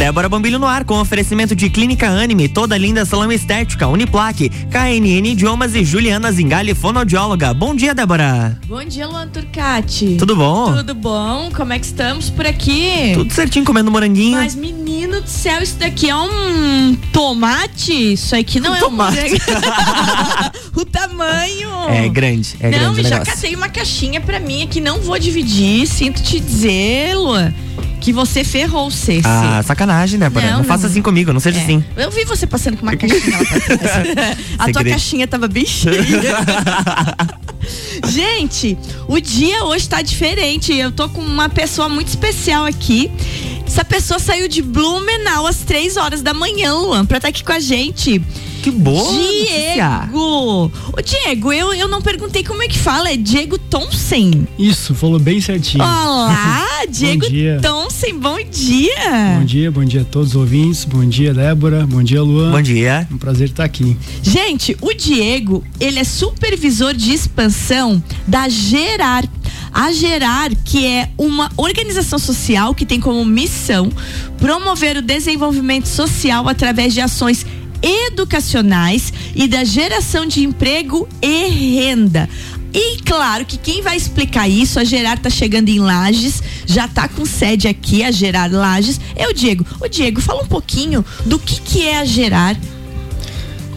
Débora 0.00 0.30
Bombilho 0.30 0.58
no 0.58 0.66
ar 0.66 0.82
com 0.82 0.98
oferecimento 0.98 1.54
de 1.54 1.68
Clínica 1.68 2.08
Anime, 2.08 2.48
toda 2.48 2.74
linda 2.78 3.04
salão 3.04 3.30
estética, 3.30 3.86
Uniplaque, 3.86 4.48
KNN 4.48 5.28
Idiomas 5.28 5.74
e 5.74 5.84
Juliana 5.84 6.32
Zingali, 6.32 6.74
fonoaudióloga. 6.74 7.52
Bom 7.52 7.74
dia, 7.74 7.94
Débora. 7.94 8.58
Bom 8.66 8.82
dia, 8.82 9.06
Luan 9.06 9.28
Turcati. 9.28 10.16
Tudo 10.18 10.34
bom? 10.34 10.74
Tudo 10.74 10.94
bom? 10.94 11.50
Como 11.54 11.74
é 11.74 11.78
que 11.78 11.84
estamos 11.84 12.30
por 12.30 12.46
aqui? 12.46 13.12
Tudo 13.12 13.30
certinho, 13.30 13.62
comendo 13.62 13.90
moranguinho. 13.90 14.38
Mas, 14.38 14.54
menino 14.54 15.20
do 15.20 15.28
céu, 15.28 15.62
isso 15.62 15.76
daqui 15.76 16.08
é 16.08 16.16
um 16.16 16.96
tomate? 17.12 18.14
Isso 18.14 18.34
aqui 18.34 18.58
não 18.58 18.72
um 18.72 18.76
é 18.76 18.80
tomate. 18.80 19.34
um... 19.34 20.80
o 20.80 20.84
tamanho. 20.86 21.68
É 21.90 22.08
grande, 22.08 22.56
é 22.58 22.70
não, 22.70 22.94
grande 22.94 23.02
já 23.02 23.18
negócio. 23.18 23.34
catei 23.34 23.54
uma 23.54 23.68
caixinha 23.68 24.18
pra 24.18 24.40
mim 24.40 24.62
aqui, 24.62 24.80
não 24.80 24.98
vou 25.00 25.18
dividir. 25.18 25.86
Sinto 25.86 26.22
te 26.22 26.40
dizer, 26.40 27.16
Luan, 27.16 27.52
que 28.00 28.12
você 28.12 28.42
ferrou 28.42 28.86
o 28.88 28.90
Ceci. 28.90 29.22
Ah, 29.24 29.62
sacanagem, 29.64 30.18
Débora. 30.18 30.44
Não, 30.46 30.52
Não, 30.52 30.58
não 30.60 30.64
faça 30.64 30.86
assim 30.86 31.02
comigo, 31.02 31.32
não 31.32 31.40
seja 31.40 31.58
É. 31.58 31.62
assim. 31.62 31.84
Eu 31.96 32.10
vi 32.10 32.24
você 32.24 32.46
passando 32.46 32.76
com 32.76 32.82
uma 32.82 32.96
caixinha 32.96 33.38
lá 33.38 33.44
pra 33.44 33.78
trás. 33.78 34.38
A 34.58 34.72
tua 34.72 34.84
caixinha 34.84 35.28
tava 35.28 35.46
bem 35.46 35.64
cheia. 35.66 36.00
Gente, 38.08 38.78
o 39.06 39.20
dia 39.20 39.64
hoje 39.64 39.88
tá 39.88 40.02
diferente. 40.02 40.72
Eu 40.74 40.90
tô 40.90 41.08
com 41.08 41.20
uma 41.20 41.48
pessoa 41.48 41.88
muito 41.88 42.08
especial 42.08 42.64
aqui. 42.64 43.10
Essa 43.66 43.84
pessoa 43.84 44.18
saiu 44.18 44.48
de 44.48 44.62
Blumenau 44.62 45.46
às 45.46 45.58
três 45.58 45.96
horas 45.96 46.22
da 46.22 46.34
manhã, 46.34 46.72
Luan, 46.74 47.06
pra 47.06 47.18
estar 47.18 47.28
aqui 47.28 47.44
com 47.44 47.52
a 47.52 47.60
gente. 47.60 48.20
Que 48.62 48.70
boa. 48.70 49.10
Diego! 49.10 50.70
Ô, 50.92 51.00
Diego, 51.02 51.50
eu, 51.50 51.72
eu 51.72 51.88
não 51.88 52.02
perguntei 52.02 52.44
como 52.44 52.62
é 52.62 52.68
que 52.68 52.76
fala. 52.76 53.10
É 53.10 53.16
Diego 53.16 53.56
Thompson. 53.56 54.44
Isso, 54.58 54.94
falou 54.94 55.18
bem 55.18 55.40
certinho. 55.40 55.82
Olá, 55.82 56.84
Diego 56.90 57.26
dia. 57.26 57.58
Thompson, 57.62 58.18
bom 58.18 58.38
dia. 58.50 59.38
Bom 59.38 59.44
dia, 59.46 59.70
bom 59.70 59.84
dia 59.84 60.02
a 60.02 60.04
todos 60.04 60.30
os 60.30 60.36
ouvintes. 60.36 60.84
Bom 60.84 61.06
dia, 61.06 61.32
Débora. 61.32 61.86
Bom 61.86 62.02
dia, 62.02 62.22
Luan. 62.22 62.52
Bom 62.52 62.60
dia. 62.60 63.08
É 63.10 63.14
um 63.14 63.16
prazer 63.16 63.48
estar 63.48 63.64
aqui. 63.64 63.96
Gente, 64.22 64.76
o 64.82 64.92
Diego, 64.92 65.64
ele 65.80 65.98
é 65.98 66.04
supervisor 66.04 66.92
de 66.92 67.14
expansão 67.14 68.02
da 68.26 68.46
Gerar. 68.48 69.24
A 69.72 69.92
Gerar, 69.92 70.50
que 70.64 70.84
é 70.84 71.10
uma 71.16 71.50
organização 71.56 72.18
social 72.18 72.74
que 72.74 72.84
tem 72.84 73.00
como 73.00 73.24
missão 73.24 73.88
promover 74.38 74.96
o 74.96 75.02
desenvolvimento 75.02 75.86
social 75.86 76.48
através 76.48 76.92
de 76.92 77.00
ações 77.00 77.46
educacionais 77.82 79.12
e 79.34 79.48
da 79.48 79.64
geração 79.64 80.26
de 80.26 80.42
emprego 80.42 81.08
e 81.22 81.48
renda. 81.48 82.28
E 82.72 82.98
claro 83.02 83.44
que 83.44 83.56
quem 83.56 83.82
vai 83.82 83.96
explicar 83.96 84.48
isso, 84.48 84.78
a 84.78 84.84
Gerar 84.84 85.18
tá 85.18 85.28
chegando 85.28 85.68
em 85.68 85.80
Lages, 85.80 86.42
já 86.66 86.86
tá 86.86 87.08
com 87.08 87.26
sede 87.26 87.66
aqui, 87.66 88.04
a 88.04 88.10
Gerar 88.10 88.50
Lages, 88.50 89.00
é 89.16 89.26
o 89.26 89.32
Diego. 89.32 89.66
O 89.80 89.88
Diego, 89.88 90.20
fala 90.20 90.42
um 90.42 90.46
pouquinho 90.46 91.04
do 91.26 91.38
que 91.38 91.60
que 91.60 91.82
é 91.82 91.98
a 91.98 92.04
Gerar. 92.04 92.56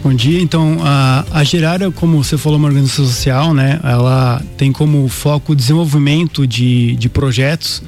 Bom 0.04 0.12
dia. 0.12 0.38
Então, 0.40 0.76
a, 0.82 1.24
a 1.30 1.42
Gerara, 1.44 1.90
como 1.90 2.22
você 2.22 2.36
falou, 2.36 2.58
é 2.58 2.60
uma 2.60 2.68
organização 2.68 3.06
social, 3.06 3.54
né? 3.54 3.80
Ela 3.82 4.42
tem 4.54 4.70
como 4.70 5.08
foco 5.08 5.52
o 5.52 5.56
desenvolvimento 5.56 6.46
de, 6.46 6.94
de 6.96 7.08
projetos 7.08 7.82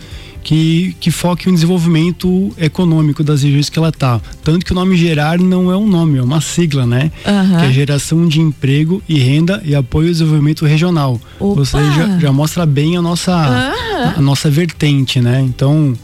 que, 0.47 0.94
que 1.00 1.11
foquem 1.11 1.48
no 1.50 1.55
desenvolvimento 1.56 2.52
econômico 2.56 3.25
das 3.25 3.42
regiões 3.42 3.69
que 3.69 3.77
ela 3.80 3.91
tá. 3.91 4.20
Tanto 4.44 4.64
que 4.64 4.70
o 4.70 4.77
nome 4.77 4.97
Gerar 4.97 5.41
não 5.41 5.72
é 5.72 5.77
um 5.77 5.89
nome, 5.89 6.19
é 6.19 6.22
uma 6.22 6.41
sigla, 6.41 6.86
né? 6.86 7.11
Aham. 7.27 7.58
Que 7.58 7.64
é 7.66 7.72
geração 7.72 8.28
de 8.28 8.41
emprego 8.41 9.02
e 9.08 9.19
renda 9.19 9.61
e 9.64 9.74
apoio 9.74 10.06
ao 10.06 10.12
desenvolvimento 10.12 10.64
regional. 10.64 11.20
Opa! 11.41 11.58
Ou 11.58 11.64
seja, 11.64 12.17
já 12.20 12.30
mostra 12.30 12.64
bem 12.64 12.97
a 12.97 13.02
nossa, 13.02 13.33
Aham. 13.34 14.14
a 14.19 14.20
nossa 14.20 14.48
vertente, 14.48 15.20
né? 15.20 15.41
Então, 15.42 15.94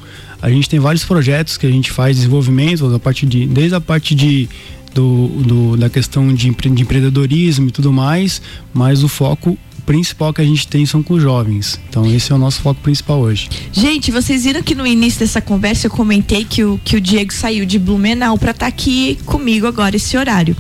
a 0.43 0.51
gente 0.51 0.69
tem 0.69 0.81
vários 0.81 1.05
projetos 1.05 1.57
que 1.57 1.65
a 1.65 1.71
gente 1.71 1.93
faz 1.93 2.17
desenvolvimento, 2.17 2.91
da 2.91 2.99
parte 2.99 3.25
de, 3.25 3.47
desde 3.47 3.77
a 3.77 3.81
parte 3.81 4.13
de 4.13 4.49
do, 4.93 5.29
do- 5.29 5.77
da 5.77 5.89
questão 5.89 6.35
de, 6.35 6.49
empre- 6.49 6.69
de 6.69 6.83
empreendedorismo 6.83 7.69
e 7.69 7.71
tudo 7.71 7.93
mais, 7.93 8.43
mas 8.75 9.05
o 9.05 9.09
foco 9.09 9.57
principal 9.87 10.33
que 10.33 10.41
a 10.41 10.45
gente 10.45 10.67
tem 10.69 10.85
são 10.87 11.03
com 11.03 11.15
os 11.15 11.23
jovens. 11.23 11.79
Então 11.89 12.07
esse 12.07 12.33
é 12.33 12.35
o 12.35 12.39
nosso 12.39 12.61
foco 12.61 12.81
principal 12.81 13.21
hoje. 13.21 13.49
Gente, 13.73 14.11
vocês 14.11 14.45
viram 14.45 14.63
que 14.63 14.75
no 14.75 14.87
início 14.87 15.21
dessa 15.21 15.41
conversa 15.41 15.87
eu 15.87 15.91
comentei 15.91 16.45
que 16.45 16.65
o, 16.65 16.81
que 16.85 16.97
o 16.97 17.01
Diego 17.01 17.33
saiu 17.33 17.65
de 17.67 17.79
Blumenau 17.79 18.39
pra 18.39 18.53
estar 18.53 18.67
aqui 18.67 19.19
comigo 19.25 19.67
agora 19.67 19.97
esse 19.97 20.17
horário. 20.17 20.57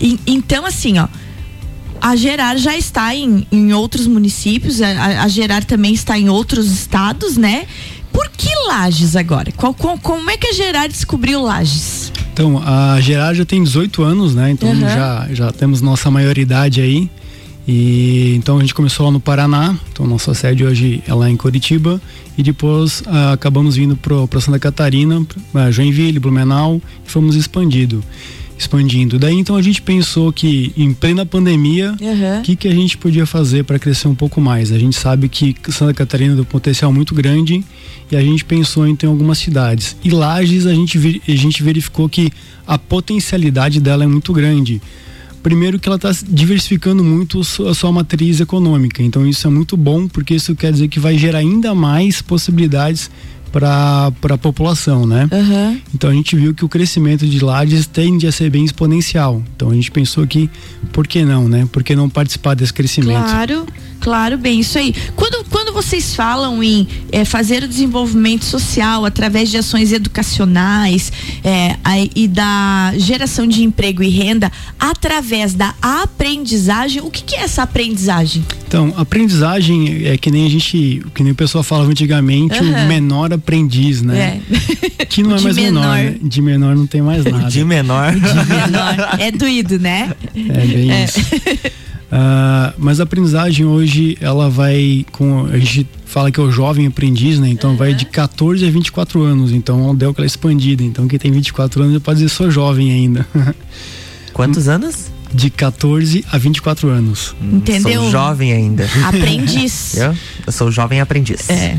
E- 0.00 0.18
então, 0.26 0.64
assim, 0.66 0.98
ó. 0.98 1.08
A 2.00 2.14
Gerar 2.14 2.56
já 2.58 2.76
está 2.76 3.14
em, 3.14 3.46
em 3.50 3.72
outros 3.72 4.06
municípios, 4.06 4.82
a- 4.82 5.22
a, 5.22 5.28
Gerar 5.28 5.64
também 5.64 5.94
está 5.94 6.18
em 6.18 6.28
outros 6.28 6.70
estados, 6.70 7.36
né? 7.38 7.64
Por 8.12 8.28
que 8.30 8.48
Lages 8.68 9.16
agora? 9.16 9.50
Qual, 9.52 9.74
como 9.74 10.30
é 10.30 10.36
que 10.36 10.46
a 10.48 10.52
Gerar 10.52 10.86
descobriu 10.88 11.42
Lages? 11.42 12.12
Então, 12.32 12.62
a 12.64 13.00
Gerard 13.00 13.38
já 13.38 13.46
tem 13.46 13.62
18 13.64 14.02
anos, 14.02 14.34
né? 14.34 14.50
Então 14.50 14.68
Aham. 14.70 14.80
já, 14.80 15.28
já 15.32 15.52
temos 15.52 15.80
nossa 15.80 16.10
maioridade 16.10 16.82
aí. 16.82 17.08
E 17.66 18.34
então 18.36 18.58
a 18.58 18.60
gente 18.60 18.74
começou 18.74 19.06
lá 19.06 19.12
no 19.12 19.18
Paraná, 19.18 19.76
então 19.92 20.06
nossa 20.06 20.32
sede 20.34 20.64
hoje 20.64 21.02
é 21.06 21.12
lá 21.12 21.28
em 21.28 21.36
Curitiba 21.36 22.00
e 22.38 22.42
depois 22.42 23.02
ah, 23.06 23.32
acabamos 23.32 23.74
vindo 23.74 23.96
para 23.96 24.40
Santa 24.40 24.58
Catarina, 24.58 25.26
pra 25.52 25.70
Joinville, 25.72 26.20
Blumenau 26.20 26.80
e 27.04 27.10
fomos 27.10 27.34
expandindo, 27.34 28.04
expandindo. 28.56 29.18
Daí 29.18 29.34
então 29.34 29.56
a 29.56 29.62
gente 29.62 29.82
pensou 29.82 30.32
que 30.32 30.72
em 30.76 30.94
plena 30.94 31.26
pandemia 31.26 31.96
o 32.38 32.42
que, 32.42 32.54
que 32.54 32.68
a 32.68 32.72
gente 32.72 32.96
podia 32.96 33.26
fazer 33.26 33.64
para 33.64 33.80
crescer 33.80 34.06
um 34.06 34.14
pouco 34.14 34.40
mais? 34.40 34.70
A 34.70 34.78
gente 34.78 34.96
sabe 34.96 35.28
que 35.28 35.56
Santa 35.68 35.92
Catarina 35.92 36.34
tem 36.34 36.42
um 36.42 36.44
potencial 36.44 36.92
muito 36.92 37.16
grande 37.16 37.64
e 38.12 38.16
a 38.16 38.22
gente 38.22 38.44
pensou 38.44 38.86
em 38.86 38.94
ter 38.94 39.08
algumas 39.08 39.38
cidades. 39.38 39.96
E 40.04 40.10
Lages 40.10 40.66
a 40.66 40.72
gente, 40.72 41.20
a 41.26 41.34
gente 41.34 41.64
verificou 41.64 42.08
que 42.08 42.30
a 42.64 42.78
potencialidade 42.78 43.80
dela 43.80 44.04
é 44.04 44.06
muito 44.06 44.32
grande. 44.32 44.80
Primeiro 45.46 45.78
que 45.78 45.88
ela 45.88 45.94
está 45.94 46.10
diversificando 46.26 47.04
muito 47.04 47.40
a 47.40 47.72
sua 47.72 47.92
matriz 47.92 48.40
econômica, 48.40 49.00
então 49.00 49.24
isso 49.24 49.46
é 49.46 49.50
muito 49.50 49.76
bom 49.76 50.08
porque 50.08 50.34
isso 50.34 50.56
quer 50.56 50.72
dizer 50.72 50.88
que 50.88 50.98
vai 50.98 51.16
gerar 51.16 51.38
ainda 51.38 51.72
mais 51.72 52.20
possibilidades 52.20 53.08
para 53.52 54.12
a 54.34 54.38
população, 54.38 55.06
né? 55.06 55.28
Aham. 55.30 55.80
Então 55.94 56.10
a 56.10 56.12
gente 56.12 56.34
viu 56.34 56.52
que 56.52 56.64
o 56.64 56.68
crescimento 56.68 57.24
de 57.24 57.38
Lages 57.38 57.86
tende 57.86 58.26
a 58.26 58.32
ser 58.32 58.50
bem 58.50 58.64
exponencial. 58.64 59.40
Então 59.54 59.70
a 59.70 59.74
gente 59.74 59.90
pensou 59.90 60.26
que, 60.26 60.50
por 60.92 61.06
que 61.06 61.24
não, 61.24 61.48
né? 61.48 61.66
Por 61.70 61.84
que 61.84 61.94
não 61.94 62.10
participar 62.10 62.54
desse 62.54 62.72
crescimento? 62.72 63.16
Claro, 63.16 63.66
claro, 64.00 64.36
bem, 64.36 64.58
isso 64.58 64.76
aí. 64.76 64.92
Quando, 65.14 65.44
quando 65.44 65.45
vocês 65.76 66.14
falam 66.14 66.62
em 66.62 66.88
eh, 67.12 67.24
fazer 67.24 67.62
o 67.62 67.68
desenvolvimento 67.68 68.44
social 68.46 69.04
através 69.04 69.50
de 69.50 69.58
ações 69.58 69.92
educacionais 69.92 71.12
eh, 71.44 71.76
aí- 71.84 72.10
e 72.16 72.26
da 72.26 72.94
geração 72.96 73.46
de 73.46 73.62
emprego 73.62 74.02
e 74.02 74.08
renda 74.08 74.50
através 74.80 75.52
da 75.52 75.74
aprendizagem, 75.82 77.02
o 77.02 77.10
que, 77.10 77.22
que 77.22 77.34
é 77.36 77.40
essa 77.40 77.62
aprendizagem? 77.62 78.42
Então, 78.66 78.94
aprendizagem 78.96 80.06
é 80.06 80.16
que 80.16 80.30
nem 80.30 80.46
a 80.46 80.50
gente, 80.50 81.02
que 81.14 81.22
nem 81.22 81.32
o 81.32 81.36
pessoal 81.36 81.62
falava 81.62 81.90
antigamente, 81.90 82.54
Aham. 82.58 82.84
o 82.84 82.88
menor 82.88 83.32
aprendiz, 83.34 84.00
né? 84.02 84.40
É. 84.50 84.56
Que 85.06 85.22
não 85.22 85.34
é 85.34 85.36
De 85.38 85.44
mais 85.44 85.56
menor, 85.56 85.80
menor. 85.80 85.96
né? 86.12 86.16
De 86.22 86.42
menor 86.42 86.74
não 86.76 86.86
tem 86.86 87.00
mais 87.02 87.22
nada. 87.30 87.48
De 87.50 87.64
menor. 87.64 88.12
Menor. 88.12 89.16
É 89.20 89.30
doído, 89.30 89.78
né? 89.78 90.10
É 90.34 90.66
bem 90.66 91.04
isso. 91.04 91.20
Ah, 92.10 92.72
mas 92.78 93.00
a 93.00 93.02
aprendizagem 93.02 93.66
hoje, 93.66 94.16
ela 94.20 94.48
vai 94.48 95.04
com. 95.12 95.46
A 95.46 95.58
gente 95.58 95.86
fala 96.04 96.30
que 96.30 96.38
é 96.38 96.42
o 96.42 96.50
jovem 96.50 96.86
aprendiz, 96.86 97.38
né? 97.38 97.48
Então 97.48 97.76
vai 97.76 97.94
de 97.94 98.06
14 98.06 98.66
a 98.66 98.70
24 98.70 99.22
anos. 99.22 99.52
Então 99.52 99.94
deu 99.94 100.10
aquela 100.10 100.26
expandida. 100.26 100.82
Então 100.82 101.08
quem 101.08 101.18
tem 101.18 101.32
24 101.32 101.82
anos 101.82 102.02
pode 102.02 102.20
dizer 102.20 102.28
sou 102.28 102.50
jovem 102.50 102.92
ainda. 102.92 103.26
Quantos 104.32 104.68
anos? 104.68 105.06
De 105.34 105.50
14 105.50 106.24
a 106.30 106.38
24 106.38 106.88
anos. 106.88 107.34
Entendeu? 107.42 108.02
Sou 108.02 108.10
jovem 108.12 108.52
ainda. 108.52 108.88
Aprendiz. 109.04 109.96
Eu? 109.98 110.14
Eu 110.46 110.52
sou 110.52 110.70
jovem 110.70 111.00
aprendiz. 111.00 111.50
É. 111.50 111.78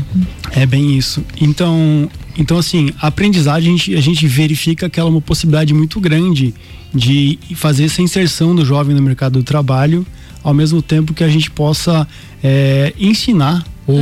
É 0.50 0.66
bem 0.66 0.96
isso. 0.96 1.24
Então, 1.40 2.10
então 2.36 2.58
assim, 2.58 2.90
a 3.00 3.06
aprendizagem 3.06 3.72
a 3.72 3.76
gente, 3.76 3.94
a 3.94 4.00
gente 4.00 4.26
verifica 4.26 4.90
que 4.90 5.00
ela 5.00 5.08
é 5.08 5.12
uma 5.12 5.20
possibilidade 5.22 5.72
muito 5.72 5.98
grande 5.98 6.54
de 6.94 7.38
fazer 7.54 7.84
essa 7.84 8.02
inserção 8.02 8.54
do 8.54 8.64
jovem 8.64 8.94
no 8.94 9.02
mercado 9.02 9.34
do 9.34 9.42
trabalho, 9.42 10.06
ao 10.48 10.54
mesmo 10.54 10.80
tempo 10.82 11.14
que 11.14 11.22
a 11.22 11.28
gente 11.28 11.50
possa 11.50 12.06
é, 12.42 12.92
ensinar 12.98 13.64
ou 13.86 13.98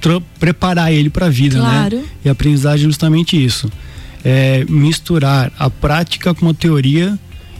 tra- 0.00 0.20
preparar 0.38 0.92
ele 0.92 1.10
para 1.10 1.26
a 1.26 1.30
vida, 1.30 1.58
Claro. 1.58 1.96
né? 1.98 2.04
E 2.24 2.28
a 2.28 2.32
aprendizagem 2.32 2.84
é 2.86 2.88
justamente 2.88 3.42
isso. 3.42 3.70
É 4.24 4.64
misturar 4.68 5.52
a 5.58 5.68
prática 5.68 6.32
com 6.34 6.48
a 6.48 6.54
teoria 6.54 7.18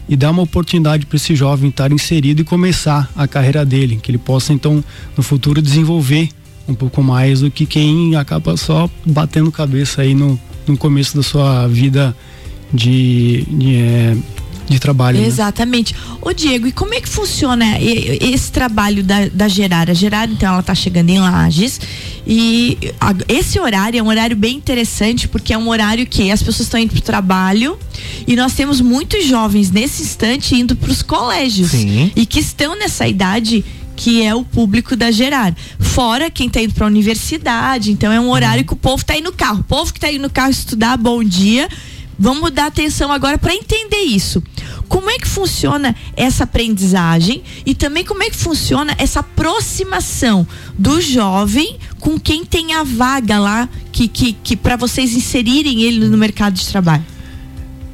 e 0.09 0.15
dar 0.15 0.31
uma 0.31 0.41
oportunidade 0.43 1.05
para 1.05 1.15
esse 1.17 1.35
jovem 1.35 1.69
estar 1.69 1.91
inserido 1.91 2.41
e 2.41 2.43
começar 2.43 3.11
a 3.15 3.27
carreira 3.27 3.65
dele, 3.65 3.99
que 4.01 4.11
ele 4.11 4.17
possa 4.17 4.53
então 4.53 4.83
no 5.17 5.23
futuro 5.23 5.61
desenvolver 5.61 6.29
um 6.67 6.73
pouco 6.73 7.03
mais 7.03 7.41
do 7.41 7.51
que 7.51 7.65
quem 7.65 8.15
acaba 8.15 8.57
só 8.57 8.89
batendo 9.05 9.51
cabeça 9.51 10.01
aí 10.01 10.15
no, 10.15 10.39
no 10.67 10.75
começo 10.77 11.15
da 11.15 11.21
sua 11.23 11.67
vida 11.67 12.15
de, 12.73 13.45
de, 13.49 13.75
é, 13.75 14.17
de 14.67 14.79
trabalho. 14.79 15.19
né? 15.19 15.27
Exatamente. 15.27 15.95
Ô 16.21 16.33
Diego, 16.33 16.67
e 16.67 16.71
como 16.71 16.93
é 16.93 17.01
que 17.01 17.09
funciona 17.09 17.79
esse 17.79 18.51
trabalho 18.51 19.03
da, 19.03 19.27
da 19.27 19.47
Gerar? 19.47 19.89
A 19.89 19.93
Gerar, 19.93 20.29
então, 20.29 20.53
ela 20.53 20.63
tá 20.63 20.73
chegando 20.73 21.09
em 21.09 21.19
Lages 21.19 21.79
E 22.25 22.77
a, 22.99 23.13
esse 23.27 23.59
horário 23.59 23.99
é 23.99 24.03
um 24.03 24.07
horário 24.07 24.35
bem 24.35 24.55
interessante 24.55 25.27
porque 25.27 25.53
é 25.53 25.57
um 25.57 25.69
horário 25.69 26.05
que 26.05 26.31
as 26.31 26.41
pessoas 26.41 26.67
estão 26.67 26.79
indo 26.79 26.91
para 26.91 26.99
o 26.99 27.03
trabalho 27.03 27.77
e 28.27 28.35
nós 28.35 28.53
temos 28.53 28.81
muitos 28.81 29.25
jovens 29.25 29.71
nesse 29.71 30.01
instante 30.01 30.55
indo 30.55 30.75
para 30.75 30.91
os 30.91 31.01
colégios 31.01 31.71
Sim. 31.71 32.11
e 32.15 32.25
que 32.25 32.39
estão 32.39 32.77
nessa 32.77 33.07
idade 33.07 33.63
que 33.95 34.21
é 34.21 34.35
o 34.35 34.43
público 34.43 34.95
da 34.95 35.09
Gerar. 35.09 35.55
Fora 35.79 36.29
quem 36.29 36.47
está 36.47 36.61
indo 36.61 36.73
para 36.73 36.85
a 36.85 36.87
universidade, 36.87 37.91
então 37.91 38.11
é 38.11 38.19
um 38.19 38.29
horário 38.29 38.65
que 38.65 38.73
o 38.73 38.75
povo 38.75 39.01
está 39.01 39.17
indo 39.17 39.25
no 39.25 39.33
carro. 39.33 39.61
O 39.61 39.63
povo 39.63 39.93
que 39.93 39.97
está 39.97 40.11
indo 40.11 40.23
no 40.23 40.29
carro 40.29 40.51
estudar, 40.51 40.97
bom 40.97 41.23
dia. 41.23 41.69
Vamos 42.17 42.51
dar 42.51 42.67
atenção 42.67 43.11
agora 43.11 43.37
para 43.37 43.53
entender 43.53 44.03
isso. 44.03 44.41
Como 44.87 45.09
é 45.09 45.17
que 45.17 45.27
funciona 45.27 45.95
essa 46.15 46.43
aprendizagem 46.43 47.43
e 47.65 47.75
também 47.75 48.03
como 48.03 48.23
é 48.23 48.29
que 48.29 48.35
funciona 48.35 48.95
essa 48.97 49.19
aproximação 49.19 50.47
do 50.77 51.01
jovem 51.01 51.77
com 51.99 52.19
quem 52.19 52.45
tem 52.45 52.73
a 52.73 52.83
vaga 52.83 53.39
lá 53.39 53.69
que, 53.91 54.07
que, 54.07 54.33
que 54.33 54.55
para 54.55 54.75
vocês 54.75 55.13
inserirem 55.13 55.83
ele 55.83 56.07
no 56.07 56.17
mercado 56.17 56.53
de 56.53 56.67
trabalho? 56.67 57.03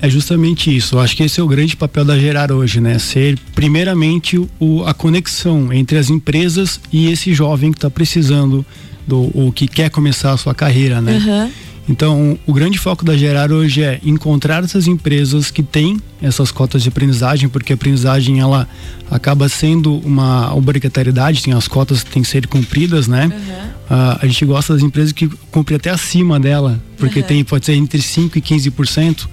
É 0.01 0.09
justamente 0.09 0.75
isso. 0.75 0.95
Eu 0.95 0.99
acho 0.99 1.15
que 1.15 1.21
esse 1.21 1.39
é 1.39 1.43
o 1.43 1.47
grande 1.47 1.77
papel 1.77 2.03
da 2.03 2.17
Gerar 2.17 2.51
hoje, 2.51 2.81
né? 2.81 2.97
Ser 2.97 3.37
primeiramente 3.53 4.35
o, 4.59 4.83
a 4.83 4.95
conexão 4.95 5.71
entre 5.71 5.97
as 5.99 6.09
empresas 6.09 6.81
e 6.91 7.11
esse 7.11 7.33
jovem 7.35 7.71
que 7.71 7.77
está 7.77 7.89
precisando 7.89 8.65
do 9.07 9.29
o 9.35 9.51
que 9.51 9.67
quer 9.67 9.91
começar 9.91 10.31
a 10.31 10.37
sua 10.37 10.55
carreira, 10.55 10.99
né? 10.99 11.17
Uhum. 11.17 11.51
Então, 11.89 12.37
o 12.45 12.53
grande 12.53 12.77
foco 12.77 13.03
da 13.03 13.17
Gerar 13.17 13.51
hoje 13.51 13.83
é 13.83 13.99
encontrar 14.03 14.63
essas 14.63 14.87
empresas 14.87 15.49
que 15.49 15.63
têm 15.63 15.99
essas 16.21 16.51
cotas 16.51 16.83
de 16.83 16.89
aprendizagem, 16.89 17.49
porque 17.49 17.73
a 17.73 17.75
aprendizagem 17.75 18.39
ela 18.39 18.67
acaba 19.09 19.49
sendo 19.49 19.95
uma 19.97 20.53
obrigatoriedade, 20.55 21.41
tem 21.41 21.53
as 21.53 21.67
cotas 21.67 22.03
que 22.03 22.11
têm 22.11 22.21
que 22.21 22.27
ser 22.29 22.47
cumpridas, 22.47 23.07
né? 23.07 23.25
Uhum. 23.25 23.97
Uh, 23.97 24.17
a 24.21 24.25
gente 24.27 24.45
gosta 24.45 24.73
das 24.73 24.83
empresas 24.83 25.11
que 25.11 25.27
cumprem 25.49 25.75
até 25.75 25.89
acima 25.89 26.39
dela, 26.39 26.81
porque 26.97 27.19
Uhum. 27.19 27.25
tem 27.25 27.43
pode 27.43 27.65
ser 27.65 27.73
entre 27.73 28.01
5 28.01 28.37
e 28.37 28.41
15%, 28.41 29.27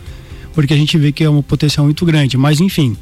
porque 0.55 0.73
a 0.73 0.77
gente 0.77 0.97
vê 0.99 1.13
que 1.13 1.23
é 1.23 1.31
um 1.31 1.43
potencial 1.43 1.85
muito 1.85 2.05
grande. 2.05 2.37
Mas 2.37 2.61
enfim, 2.61 2.97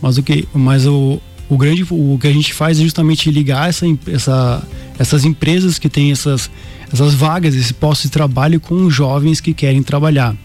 mas 0.00 0.18
o 0.18 0.22
que, 0.22 0.46
mas 0.54 0.86
o, 0.86 1.20
o 1.50 1.58
grande, 1.58 1.84
o 1.90 2.16
que 2.18 2.28
a 2.28 2.32
gente 2.32 2.54
faz 2.54 2.78
é 2.78 2.82
justamente 2.82 3.28
ligar 3.28 3.68
essa, 3.68 3.84
essa, 4.06 4.62
essas 4.96 5.24
empresas 5.24 5.80
que 5.80 5.88
têm 5.88 6.12
essas, 6.12 6.48
essas 6.92 7.12
vagas, 7.12 7.56
esse 7.56 7.74
posto 7.74 8.04
de 8.04 8.10
trabalho 8.10 8.60
com 8.60 8.86
os 8.86 8.94
jovens 8.94 9.40
que 9.40 9.52
querem 9.52 9.82
trabalhar. 9.82 10.36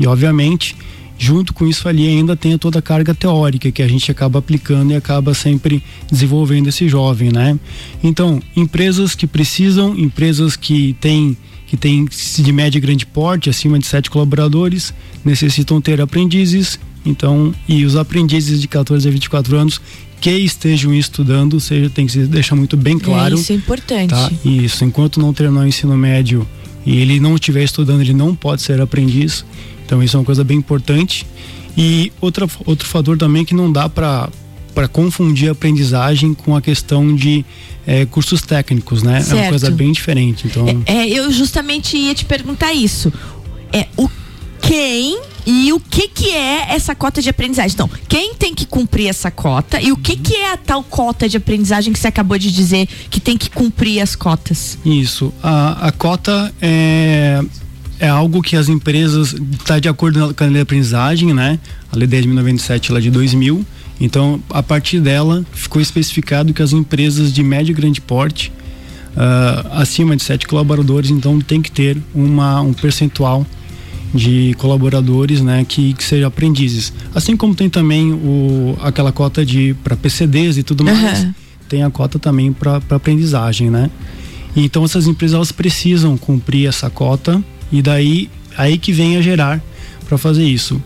E 0.00 0.06
obviamente, 0.06 0.74
junto 1.18 1.52
com 1.52 1.66
isso 1.66 1.86
ali 1.86 2.08
ainda 2.08 2.34
tem 2.34 2.56
toda 2.56 2.78
a 2.78 2.82
carga 2.82 3.14
teórica 3.14 3.70
que 3.70 3.82
a 3.82 3.88
gente 3.88 4.10
acaba 4.10 4.38
aplicando 4.38 4.92
e 4.92 4.96
acaba 4.96 5.34
sempre 5.34 5.82
desenvolvendo 6.10 6.68
esse 6.68 6.88
jovem, 6.88 7.30
né? 7.30 7.58
Então, 8.02 8.40
empresas 8.56 9.14
que 9.14 9.26
precisam, 9.26 9.94
empresas 9.96 10.56
que 10.56 10.96
têm 11.00 11.36
que 11.66 11.76
têm 11.76 12.06
de 12.38 12.52
média 12.52 12.78
e 12.78 12.80
grande 12.80 13.04
porte, 13.04 13.50
acima 13.50 13.76
de 13.76 13.86
sete 13.86 14.08
colaboradores, 14.08 14.94
necessitam 15.24 15.80
ter 15.80 16.00
aprendizes, 16.00 16.78
então, 17.04 17.54
e 17.68 17.84
os 17.84 17.96
aprendizes 17.96 18.60
de 18.60 18.68
14 18.68 19.08
a 19.08 19.10
24 19.10 19.56
anos 19.56 19.80
que 20.20 20.30
estejam 20.30 20.94
estudando, 20.94 21.60
seja, 21.60 21.90
tem 21.90 22.06
que 22.06 22.12
se 22.12 22.26
deixar 22.26 22.56
muito 22.56 22.76
bem 22.76 22.98
claro. 22.98 23.36
É, 23.36 23.38
isso 23.40 23.52
é 23.52 23.54
importante. 23.54 24.10
Tá? 24.10 24.30
Isso, 24.44 24.84
enquanto 24.84 25.20
não 25.20 25.32
terminar 25.32 25.62
o 25.62 25.66
ensino 25.66 25.96
médio 25.96 26.46
e 26.84 26.96
ele 27.00 27.20
não 27.20 27.34
estiver 27.34 27.62
estudando, 27.62 28.00
ele 28.00 28.14
não 28.14 28.34
pode 28.34 28.62
ser 28.62 28.80
aprendiz. 28.80 29.44
Então 29.84 30.02
isso 30.02 30.16
é 30.16 30.20
uma 30.20 30.26
coisa 30.26 30.42
bem 30.42 30.58
importante. 30.58 31.26
E 31.76 32.10
outra, 32.20 32.48
outro 32.64 32.88
fator 32.88 33.18
também 33.18 33.44
que 33.44 33.54
não 33.54 33.70
dá 33.70 33.88
para 33.88 34.28
para 34.74 34.86
confundir 34.88 35.48
a 35.48 35.52
aprendizagem 35.52 36.34
com 36.34 36.54
a 36.54 36.60
questão 36.60 37.14
de 37.14 37.42
eh, 37.86 38.04
cursos 38.04 38.42
técnicos, 38.42 39.02
né? 39.02 39.20
É 39.20 39.22
Certo. 39.22 39.40
uma 39.40 39.48
coisa 39.48 39.70
bem 39.70 39.90
diferente. 39.90 40.46
Então, 40.46 40.66
É, 40.84 41.08
eu 41.08 41.32
justamente 41.32 41.96
ia 41.96 42.14
te 42.14 42.26
perguntar 42.26 42.74
isso. 42.74 43.10
É 43.72 43.86
o 43.96 44.06
quem 44.66 45.20
e 45.46 45.72
o 45.72 45.78
que 45.78 46.08
que 46.08 46.30
é 46.30 46.74
essa 46.74 46.94
cota 46.94 47.22
de 47.22 47.30
aprendizagem. 47.30 47.72
Então, 47.72 47.88
quem 48.08 48.34
tem 48.34 48.52
que 48.52 48.66
cumprir 48.66 49.06
essa 49.06 49.30
cota 49.30 49.80
e 49.80 49.92
o 49.92 49.96
que 49.96 50.16
que 50.16 50.34
é 50.34 50.52
a 50.52 50.56
tal 50.56 50.82
cota 50.82 51.28
de 51.28 51.36
aprendizagem 51.36 51.92
que 51.92 51.98
você 51.98 52.08
acabou 52.08 52.36
de 52.36 52.50
dizer 52.50 52.88
que 53.08 53.20
tem 53.20 53.38
que 53.38 53.48
cumprir 53.48 54.00
as 54.00 54.16
cotas? 54.16 54.76
Isso. 54.84 55.32
A, 55.40 55.88
a 55.88 55.92
cota 55.92 56.52
é, 56.60 57.40
é 58.00 58.08
algo 58.08 58.42
que 58.42 58.56
as 58.56 58.68
empresas 58.68 59.34
está 59.34 59.78
de 59.78 59.88
acordo 59.88 60.34
com 60.34 60.44
a 60.44 60.46
lei 60.46 60.56
de 60.56 60.62
aprendizagem, 60.62 61.32
né? 61.32 61.60
A 61.92 61.96
lei 61.96 62.08
10.097 62.08 62.90
ela 62.90 62.98
é 62.98 63.02
de 63.02 63.10
2000. 63.10 63.64
Então, 64.00 64.42
a 64.50 64.62
partir 64.62 65.00
dela, 65.00 65.46
ficou 65.52 65.80
especificado 65.80 66.52
que 66.52 66.60
as 66.60 66.72
empresas 66.72 67.32
de 67.32 67.42
médio 67.42 67.72
e 67.72 67.74
grande 67.74 68.00
porte, 68.00 68.52
ah, 69.16 69.80
acima 69.80 70.14
de 70.16 70.22
sete 70.22 70.46
colaboradores, 70.46 71.08
então 71.10 71.40
tem 71.40 71.62
que 71.62 71.70
ter 71.70 71.96
uma, 72.14 72.60
um 72.60 72.74
percentual 72.74 73.46
de 74.14 74.54
colaboradores, 74.58 75.40
né, 75.40 75.64
que, 75.68 75.92
que 75.94 76.04
sejam 76.04 76.28
aprendizes. 76.28 76.92
Assim 77.14 77.36
como 77.36 77.54
tem 77.54 77.68
também 77.68 78.12
o, 78.12 78.76
aquela 78.80 79.12
cota 79.12 79.44
de 79.44 79.74
para 79.84 79.96
PCDs 79.96 80.56
e 80.56 80.62
tudo 80.62 80.84
mais, 80.84 81.20
Aham. 81.20 81.34
tem 81.68 81.82
a 81.82 81.90
cota 81.90 82.18
também 82.18 82.52
para 82.52 82.80
aprendizagem, 82.90 83.70
né? 83.70 83.90
Então 84.56 84.84
essas 84.84 85.06
empresas 85.06 85.34
elas 85.34 85.52
precisam 85.52 86.16
cumprir 86.16 86.66
essa 86.66 86.88
cota 86.88 87.42
e 87.70 87.82
daí 87.82 88.30
aí 88.56 88.78
que 88.78 88.90
vem 88.90 89.16
a 89.16 89.20
gerar 89.20 89.62
para 90.08 90.16
fazer 90.16 90.44
isso. 90.44 90.82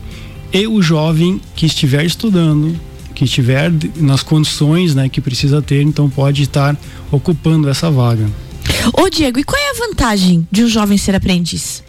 E 0.52 0.66
o 0.66 0.82
jovem 0.82 1.40
que 1.54 1.66
estiver 1.66 2.04
estudando, 2.04 2.74
que 3.14 3.24
estiver 3.24 3.72
nas 3.96 4.22
condições, 4.22 4.94
né, 4.94 5.08
que 5.08 5.20
precisa 5.20 5.62
ter, 5.62 5.82
então 5.82 6.10
pode 6.10 6.42
estar 6.42 6.76
ocupando 7.12 7.68
essa 7.68 7.90
vaga. 7.90 8.26
Ô 8.92 9.08
Diego, 9.08 9.38
e 9.38 9.44
qual 9.44 9.60
é 9.60 9.70
a 9.70 9.86
vantagem 9.86 10.46
de 10.50 10.64
um 10.64 10.68
jovem 10.68 10.98
ser 10.98 11.14
aprendiz? 11.14 11.84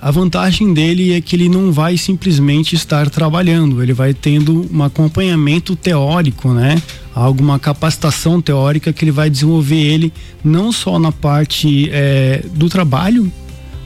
A 0.00 0.12
vantagem 0.12 0.72
dele 0.72 1.12
é 1.12 1.20
que 1.20 1.34
ele 1.34 1.48
não 1.48 1.72
vai 1.72 1.96
simplesmente 1.96 2.76
estar 2.76 3.10
trabalhando, 3.10 3.82
ele 3.82 3.92
vai 3.92 4.14
tendo 4.14 4.68
um 4.72 4.82
acompanhamento 4.82 5.74
teórico, 5.74 6.52
né? 6.52 6.80
Alguma 7.12 7.58
capacitação 7.58 8.40
teórica 8.40 8.92
que 8.92 9.04
ele 9.04 9.10
vai 9.10 9.28
desenvolver 9.28 9.76
ele 9.76 10.12
não 10.44 10.70
só 10.70 11.00
na 11.00 11.10
parte 11.10 11.90
eh, 11.90 12.44
do 12.54 12.68
trabalho, 12.68 13.30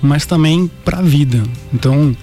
mas 0.03 0.27
também 0.27 0.71
para 0.85 0.99
a 0.99 1.03
vida. 1.03 1.43
Então, 1.73 2.15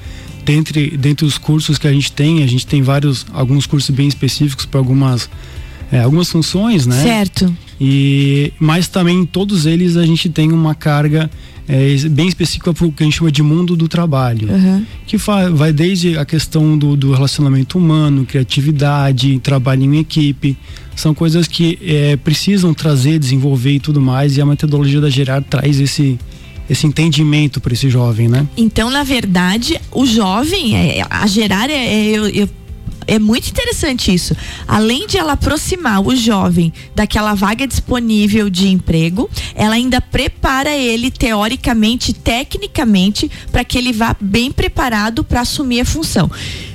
dentre, 0.46 0.96
dentre 0.96 1.26
os 1.26 1.40
cursos 1.40 1.80
que 1.80 1.88
a 1.88 1.92
gente 1.92 2.12
tem, 2.12 2.44
a 2.44 2.48
gente 2.48 2.68
tem 2.68 2.84
vários, 2.84 3.26
alguns 3.34 3.66
cursos 3.66 3.90
bem 3.90 4.08
específicos 4.08 4.68
para 4.68 4.80
algumas, 4.80 5.28
eh, 5.92 6.00
algumas 6.00 6.30
funções, 6.30 6.86
né? 6.86 7.02
Certo. 7.02 7.52
E, 7.82 8.54
mas 8.60 8.88
também 8.88 9.26
todos 9.26 9.66
eles 9.66 9.98
a 9.98 10.06
gente 10.06 10.30
tem 10.30 10.52
uma 10.52 10.76
carga 10.76 11.28
é, 11.70 11.96
bem 12.10 12.28
específica 12.28 12.74
para 12.74 12.86
o 12.88 12.92
que 12.92 13.04
a 13.04 13.06
gente 13.06 13.18
chama 13.18 13.32
de 13.32 13.44
mundo 13.44 13.76
do 13.78 13.88
trabalho. 13.88 14.50
Uhum. 14.52 14.84
Que 15.06 15.18
vai 15.54 15.72
desde 15.72 16.18
a 16.18 16.26
questão 16.26 16.76
do, 16.76 16.96
do 16.98 17.14
relacionamento 17.14 17.78
humano, 17.78 18.26
criatividade, 18.26 19.40
trabalho 19.40 19.84
em 19.84 20.00
equipe. 20.00 20.58
São 20.96 21.14
coisas 21.14 21.48
que 21.48 21.78
é, 21.84 22.18
precisam 22.18 22.74
trazer, 22.74 23.20
desenvolver 23.20 23.74
e 23.74 23.80
tudo 23.80 24.02
mais. 24.02 24.36
E 24.36 24.42
a 24.42 24.46
metodologia 24.46 25.00
da 25.00 25.10
Gerar 25.10 25.42
traz 25.44 25.80
esse, 25.80 26.18
esse 26.70 26.86
entendimento 26.88 27.62
para 27.62 27.72
esse 27.74 27.90
jovem, 27.90 28.28
né? 28.28 28.48
Então, 28.58 28.90
na 28.90 29.04
verdade, 29.04 29.80
o 29.92 30.06
jovem, 30.06 30.76
é, 30.76 31.06
a 31.10 31.26
gerar 31.28 31.70
é, 31.70 31.74
é, 31.76 32.06
eu- 32.18 32.28
eu- 32.30 32.50
é 33.16 33.20
muito 33.20 33.50
interessante 33.50 34.14
isso. 34.14 34.36
Além 34.68 35.08
de 35.08 35.18
ela 35.18 35.34
aproximar 35.34 36.02
o 36.06 36.16
jovem 36.16 36.72
daquela 36.96 37.34
vaga 37.34 37.66
disponível 37.68 38.50
de 38.50 38.68
emprego, 38.70 39.30
ela 39.56 39.76
ainda 39.76 40.00
prepara 40.02 40.76
ele 40.76 41.10
teoricamente, 41.12 42.14
tecnicamente, 42.14 43.30
para 43.52 43.64
que 43.64 43.78
ele 43.78 43.92
vá 43.94 44.16
bem 44.20 44.52
preparado 44.52 45.24
para 45.24 45.42
assumir 45.42 45.82
a 45.82 45.86
função. 45.86 46.30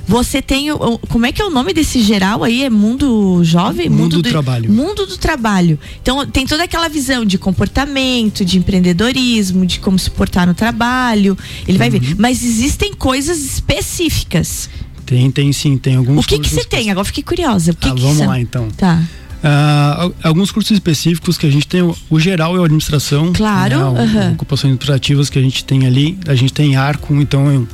Você 0.07 0.39
tem 0.39 0.71
o, 0.71 0.99
como 1.09 1.25
é 1.25 1.31
que 1.31 1.41
é 1.41 1.45
o 1.45 1.49
nome 1.49 1.73
desse 1.73 1.99
geral 2.01 2.43
aí? 2.43 2.63
É 2.63 2.69
mundo 2.69 3.41
jovem, 3.43 3.89
Mundo 3.89 4.21
do 4.21 4.29
trabalho. 4.29 4.71
Mundo 4.71 5.05
do 5.07 5.17
trabalho. 5.17 5.79
Então 5.99 6.25
tem 6.27 6.45
toda 6.45 6.63
aquela 6.63 6.87
visão 6.87 7.25
de 7.25 7.39
comportamento, 7.39 8.45
de 8.45 8.59
empreendedorismo, 8.59 9.65
de 9.65 9.79
como 9.79 9.97
se 9.97 10.11
portar 10.11 10.45
no 10.45 10.53
trabalho. 10.53 11.35
Ele 11.67 11.77
vai 11.79 11.89
Uhum. 11.89 11.99
ver. 11.99 12.15
Mas 12.19 12.43
existem 12.43 12.93
coisas 12.93 13.39
específicas. 13.43 14.69
Tem, 15.05 15.29
tem 15.31 15.53
sim, 15.53 15.77
tem 15.77 15.95
alguns 15.95 16.25
o 16.25 16.27
que 16.27 16.39
que 16.39 16.49
você 16.49 16.63
tem? 16.65 16.89
Agora 16.91 17.05
fiquei 17.05 17.23
curiosa. 17.23 17.71
O 17.71 17.75
que 17.75 17.87
Ah, 17.87 17.93
que 17.93 18.01
vamos 18.01 18.17
são? 18.17 18.27
lá 18.27 18.39
então. 18.39 18.67
Tá. 18.75 19.03
Al- 19.43 20.13
alguns 20.23 20.51
cursos 20.51 20.71
específicos 20.71 21.37
que 21.37 21.45
a 21.45 21.51
gente 21.51 21.67
tem, 21.67 21.81
o- 21.83 21.95
o 22.09 22.19
geral 22.19 22.55
é 22.57 22.59
a 22.59 22.63
administração. 22.63 23.31
Claro, 23.33 23.93
né, 23.93 24.01
aham. 24.03 24.31
Ocupações 24.33 24.71
administrativas 24.71 25.29
que 25.29 25.37
a 25.37 25.41
gente 25.41 25.63
tem 25.63 25.85
ali. 25.85 26.17
A 26.27 26.33
gente 26.33 26.51
tem 26.51 26.75
arco, 26.75 27.13
então 27.15 27.67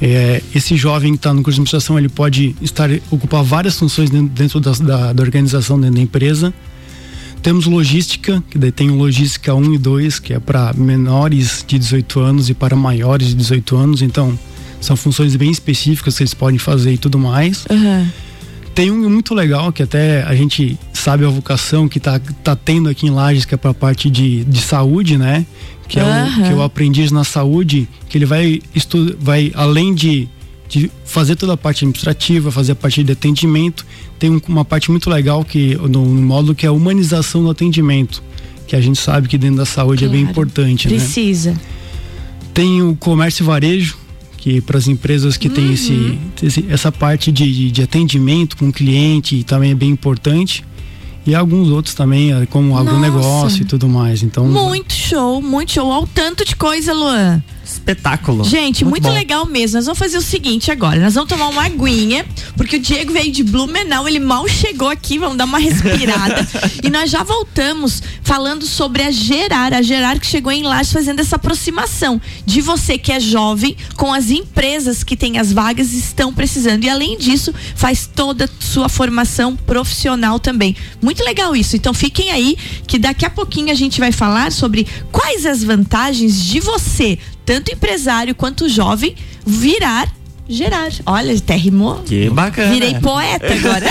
é, 0.00 0.42
esse 0.54 0.76
jovem 0.76 1.12
que 1.12 1.18
está 1.18 1.34
no 1.34 1.42
curso 1.42 1.56
de 1.56 1.60
administração 1.60 1.98
ele 1.98 2.08
pode 2.08 2.56
estar 2.62 2.88
ocupar 3.10 3.42
várias 3.44 3.78
funções 3.78 4.08
dentro, 4.08 4.28
dentro 4.28 4.58
da, 4.60 4.72
da, 4.72 5.12
da 5.12 5.22
organização, 5.22 5.78
dentro 5.78 5.96
da 5.96 6.00
empresa. 6.02 6.54
Temos 7.42 7.66
logística, 7.66 8.42
que 8.50 8.56
daí 8.58 8.70
tem 8.72 8.90
o 8.90 8.94
logística 8.94 9.54
1 9.54 9.74
e 9.74 9.78
2, 9.78 10.18
que 10.18 10.32
é 10.34 10.38
para 10.38 10.72
menores 10.74 11.64
de 11.66 11.78
18 11.78 12.20
anos 12.20 12.48
e 12.50 12.54
para 12.54 12.74
maiores 12.76 13.28
de 13.28 13.34
18 13.34 13.76
anos. 13.76 14.00
Então, 14.02 14.38
são 14.80 14.96
funções 14.96 15.36
bem 15.36 15.50
específicas 15.50 16.16
que 16.16 16.22
eles 16.22 16.34
podem 16.34 16.58
fazer 16.58 16.92
e 16.92 16.98
tudo 16.98 17.18
mais. 17.18 17.64
Aham. 17.70 18.08
Tem 18.74 18.90
um 18.90 19.10
muito 19.10 19.34
legal 19.34 19.72
que 19.72 19.82
até 19.82 20.22
a 20.22 20.34
gente 20.34 20.78
sabe 20.92 21.24
a 21.24 21.28
vocação 21.28 21.88
que 21.88 21.98
tá, 21.98 22.20
tá 22.42 22.54
tendo 22.54 22.88
aqui 22.88 23.06
em 23.06 23.10
Lages, 23.10 23.44
que 23.44 23.54
é 23.54 23.58
para 23.58 23.72
a 23.72 23.74
parte 23.74 24.08
de, 24.08 24.44
de 24.44 24.60
saúde, 24.60 25.18
né? 25.18 25.44
Que 25.88 25.98
é, 25.98 26.04
o, 26.04 26.34
que 26.34 26.48
é 26.48 26.54
o 26.54 26.62
aprendiz 26.62 27.10
na 27.10 27.24
saúde, 27.24 27.88
que 28.08 28.16
ele 28.16 28.24
vai, 28.24 28.62
vai 29.18 29.50
além 29.56 29.92
de, 29.92 30.28
de 30.68 30.90
fazer 31.04 31.34
toda 31.34 31.54
a 31.54 31.56
parte 31.56 31.84
administrativa, 31.84 32.52
fazer 32.52 32.72
a 32.72 32.74
parte 32.76 33.02
de 33.02 33.10
atendimento, 33.10 33.84
tem 34.18 34.30
um, 34.30 34.40
uma 34.46 34.64
parte 34.64 34.88
muito 34.90 35.10
legal 35.10 35.44
que 35.44 35.74
no, 35.74 35.88
no 35.88 36.22
módulo 36.22 36.54
que 36.54 36.64
é 36.64 36.68
a 36.68 36.72
humanização 36.72 37.42
do 37.42 37.50
atendimento, 37.50 38.22
que 38.68 38.76
a 38.76 38.80
gente 38.80 39.00
sabe 39.00 39.26
que 39.26 39.36
dentro 39.36 39.56
da 39.56 39.66
saúde 39.66 40.04
claro, 40.04 40.14
é 40.14 40.22
bem 40.22 40.30
importante, 40.30 40.86
precisa. 40.86 41.50
né? 41.50 41.56
Precisa. 41.56 41.80
Tem 42.54 42.82
o 42.82 42.94
comércio 42.94 43.42
e 43.42 43.46
varejo, 43.46 43.96
que 44.40 44.60
para 44.60 44.78
as 44.78 44.88
empresas 44.88 45.36
que 45.36 45.48
uhum. 45.48 45.54
têm 45.54 45.72
esse, 45.72 46.18
esse, 46.42 46.64
essa 46.68 46.90
parte 46.90 47.30
de, 47.30 47.70
de 47.70 47.82
atendimento 47.82 48.56
com 48.56 48.70
o 48.70 48.72
cliente 48.72 49.44
também 49.44 49.70
é 49.70 49.74
bem 49.74 49.90
importante 49.90 50.64
e 51.26 51.34
alguns 51.34 51.68
outros 51.68 51.94
também, 51.94 52.32
eh, 52.32 52.46
como 52.46 52.76
agronegócio 52.76 53.62
e 53.62 53.64
tudo 53.66 53.86
mais. 53.86 54.22
Então 54.22 54.46
muito 54.46 54.94
show, 55.10 55.42
muito 55.42 55.72
show. 55.72 55.88
Olha 55.88 56.04
o 56.04 56.06
tanto 56.06 56.44
de 56.44 56.54
coisa, 56.54 56.92
Luan 56.92 57.42
espetáculo. 57.70 58.44
Gente, 58.44 58.84
muito, 58.84 59.04
muito 59.04 59.14
legal 59.14 59.46
mesmo. 59.46 59.76
Nós 59.76 59.86
vamos 59.86 59.98
fazer 59.98 60.18
o 60.18 60.22
seguinte 60.22 60.70
agora. 60.70 61.00
Nós 61.00 61.14
vamos 61.14 61.28
tomar 61.28 61.48
uma 61.48 61.64
aguinha, 61.64 62.26
porque 62.56 62.76
o 62.76 62.80
Diego 62.80 63.12
veio 63.12 63.30
de 63.30 63.42
Blumenau, 63.42 64.08
ele 64.08 64.18
mal 64.18 64.46
chegou 64.48 64.88
aqui, 64.88 65.18
vamos 65.18 65.36
dar 65.36 65.44
uma 65.44 65.58
respirada. 65.58 66.46
e 66.82 66.90
nós 66.90 67.10
já 67.10 67.22
voltamos 67.22 68.02
falando 68.22 68.66
sobre 68.66 69.02
a 69.02 69.10
Gerar, 69.10 69.72
a 69.72 69.82
Gerar 69.82 70.18
que 70.18 70.26
chegou 70.26 70.52
em 70.52 70.62
Lages 70.62 70.92
fazendo 70.92 71.20
essa 71.20 71.36
aproximação 71.36 72.20
de 72.44 72.60
você 72.60 72.98
que 72.98 73.12
é 73.12 73.20
jovem 73.20 73.76
com 73.96 74.12
as 74.12 74.30
empresas 74.30 75.04
que 75.04 75.16
têm 75.16 75.38
as 75.38 75.52
vagas 75.52 75.92
e 75.92 75.98
estão 75.98 76.32
precisando. 76.32 76.84
E 76.84 76.90
além 76.90 77.16
disso, 77.16 77.54
faz 77.74 78.08
toda 78.12 78.44
a 78.44 78.48
sua 78.64 78.88
formação 78.88 79.56
profissional 79.56 80.38
também. 80.38 80.76
Muito 81.00 81.24
legal 81.24 81.54
isso. 81.54 81.76
Então 81.76 81.94
fiquem 81.94 82.30
aí 82.30 82.56
que 82.86 82.98
daqui 82.98 83.24
a 83.24 83.30
pouquinho 83.30 83.70
a 83.70 83.74
gente 83.74 84.00
vai 84.00 84.12
falar 84.12 84.52
sobre 84.52 84.86
quais 85.10 85.46
as 85.46 85.62
vantagens 85.62 86.44
de 86.44 86.60
você 86.60 87.18
tanto 87.44 87.72
empresário 87.72 88.34
quanto 88.34 88.68
jovem, 88.68 89.14
virar 89.44 90.08
gerar. 90.50 90.90
Olha, 91.06 91.34
até 91.34 91.54
rimou. 91.54 92.02
Que 92.04 92.28
bacana. 92.28 92.72
Virei 92.72 92.94
poeta 93.00 93.54
agora. 93.54 93.86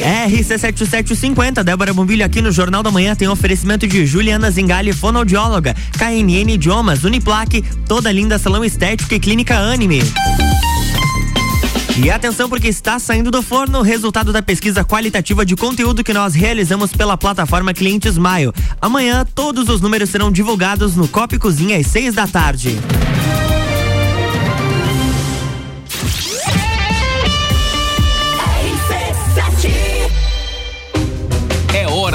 RC7750, 0.00 1.62
Débora 1.62 1.92
Bombilho 1.94 2.24
aqui 2.24 2.40
no 2.42 2.50
Jornal 2.50 2.82
da 2.82 2.90
Manhã 2.90 3.14
tem 3.14 3.28
oferecimento 3.28 3.86
de 3.86 4.06
Juliana 4.06 4.50
Zingali, 4.50 4.92
fonoaudióloga, 4.92 5.76
KNN 5.98 6.54
Idiomas, 6.54 7.04
Uniplaque, 7.04 7.62
toda 7.86 8.10
linda 8.10 8.38
salão 8.38 8.64
estético 8.64 9.14
e 9.14 9.20
clínica 9.20 9.56
Anime. 9.56 10.02
E 11.98 12.10
atenção 12.10 12.48
porque 12.48 12.68
está 12.68 12.98
saindo 12.98 13.30
do 13.30 13.42
forno 13.42 13.80
o 13.80 13.82
resultado 13.82 14.32
da 14.32 14.40
pesquisa 14.40 14.84
qualitativa 14.84 15.44
de 15.44 15.56
conteúdo 15.56 16.04
que 16.04 16.14
nós 16.14 16.34
realizamos 16.34 16.92
pela 16.92 17.16
plataforma 17.16 17.74
Clientes 17.74 18.16
Maio. 18.16 18.54
Amanhã 18.80 19.26
todos 19.34 19.68
os 19.68 19.80
números 19.80 20.10
serão 20.10 20.30
divulgados 20.30 20.96
no 20.96 21.08
Copa 21.08 21.38
Cozinha 21.38 21.76
às 21.76 21.86
seis 21.86 22.14
da 22.14 22.26
tarde. 22.26 22.78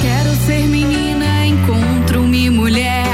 Quero 0.00 0.34
ser 0.46 0.66
menina, 0.66 1.46
encontro-me 1.46 2.50
mulher. 2.50 3.04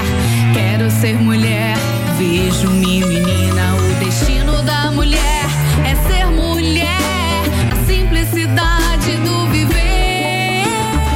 Quero 0.52 0.90
ser 0.90 1.14
mulher, 1.14 1.76
vejo-me 2.18 3.04
menina. 3.04 3.74
O 3.74 4.04
destino 4.04 4.62
da 4.62 4.90
mulher 4.92 5.44
é 5.84 5.94
ser 6.08 6.26
mulher. 6.26 7.42
A 7.72 7.86
simplicidade 7.86 9.16
do 9.24 9.46
viver. 9.50 10.64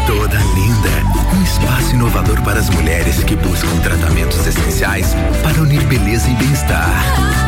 Toda 0.06 0.38
linda. 0.54 1.36
Um 1.36 1.42
espaço 1.42 1.94
inovador 1.94 2.40
para 2.42 2.58
as 2.58 2.68
mulheres 2.70 3.22
que 3.24 3.36
buscam 3.36 3.78
tratamentos 3.82 4.46
essenciais 4.46 5.14
para 5.42 5.60
unir 5.62 5.82
beleza 5.84 6.28
e 6.28 6.34
bem-estar. 6.34 7.45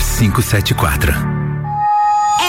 574. 0.00 1.12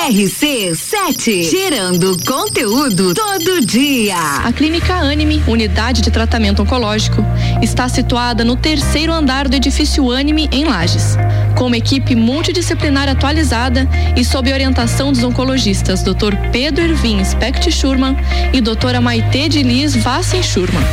RC7, 0.09 1.49
gerando 1.49 2.17
conteúdo 2.25 3.13
todo 3.13 3.65
dia. 3.65 4.15
A 4.43 4.53
Clínica 4.53 4.95
Anime, 4.95 5.43
unidade 5.45 6.01
de 6.01 6.09
tratamento 6.09 6.63
oncológico, 6.63 7.23
está 7.61 7.89
situada 7.89 8.45
no 8.45 8.55
terceiro 8.55 9.11
andar 9.11 9.49
do 9.49 9.55
edifício 9.55 10.09
Anime, 10.11 10.47
em 10.51 10.63
Lages. 10.63 11.17
Com 11.57 11.67
uma 11.67 11.77
equipe 11.77 12.15
multidisciplinar 12.15 13.09
atualizada 13.09 13.87
e 14.15 14.23
sob 14.23 14.51
orientação 14.51 15.11
dos 15.11 15.23
oncologistas 15.23 16.01
Dr. 16.01 16.35
Pedro 16.53 16.85
Ervin 16.85 17.23
Specht 17.23 17.69
Schurman 17.69 18.15
e 18.53 18.61
doutora 18.61 19.01
Maite 19.01 19.49
de 19.49 19.61
Liz 19.61 19.93
Vassen 19.93 20.41
Schurman. 20.41 20.83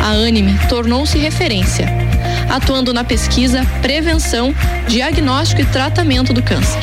A 0.00 0.10
Anime 0.10 0.56
tornou-se 0.68 1.18
referência 1.18 2.01
atuando 2.52 2.92
na 2.92 3.02
pesquisa, 3.02 3.66
prevenção, 3.80 4.54
diagnóstico 4.86 5.62
e 5.62 5.64
tratamento 5.64 6.34
do 6.34 6.42
câncer. 6.42 6.80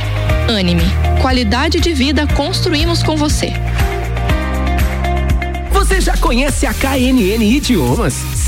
Anime, 0.50 0.82
qualidade 1.22 1.80
de 1.80 1.94
vida 1.94 2.26
construímos 2.26 3.04
com 3.04 3.16
você. 3.16 3.54
Você 5.72 6.02
já 6.02 6.18
conhece 6.18 6.66
a 6.66 6.74
KNN 6.74 7.44
Idiomas? 7.44 8.39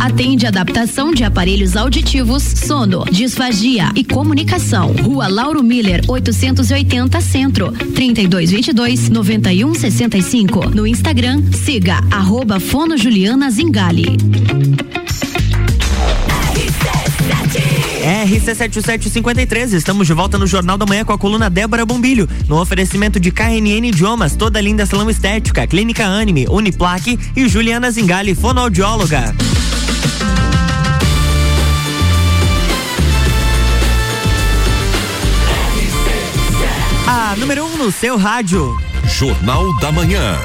atende 0.00 0.46
adaptação 0.46 1.12
de 1.12 1.22
aparelhos 1.22 1.76
auditivos, 1.76 2.42
sono, 2.42 3.04
disfagia 3.04 3.90
e 3.94 4.02
comunicação. 4.02 4.92
Rua 5.02 5.28
Lauro 5.28 5.62
Miller, 5.62 6.02
880 6.08 7.20
Centro, 7.20 7.70
3222 7.72 9.08
9165. 9.08 10.70
No 10.70 10.86
Instagram, 10.86 11.42
siga 11.52 12.00
arroba 12.10 12.58
Fono 12.58 12.96
Juliana 12.96 13.50
Zingali. 13.50 14.16
RC7753, 18.12 19.72
estamos 19.72 20.06
de 20.06 20.12
volta 20.12 20.36
no 20.36 20.46
Jornal 20.46 20.76
da 20.76 20.84
Manhã 20.84 21.02
com 21.02 21.14
a 21.14 21.18
coluna 21.18 21.48
Débora 21.48 21.86
Bombilho, 21.86 22.28
no 22.46 22.60
oferecimento 22.60 23.18
de 23.18 23.30
KNN 23.30 23.86
Idiomas, 23.86 24.36
toda 24.36 24.60
linda 24.60 24.84
salão 24.84 25.08
estética, 25.08 25.66
Clínica 25.66 26.04
Anime, 26.04 26.46
Uniplaque 26.50 27.18
e 27.34 27.48
Juliana 27.48 27.90
Zingali, 27.90 28.34
fonoaudióloga. 28.34 29.34
A 37.06 37.34
número 37.36 37.64
1 37.64 37.66
um 37.66 37.76
no 37.78 37.90
seu 37.90 38.18
rádio. 38.18 38.76
Jornal 39.06 39.74
da 39.80 39.90
Manhã. 39.90 40.36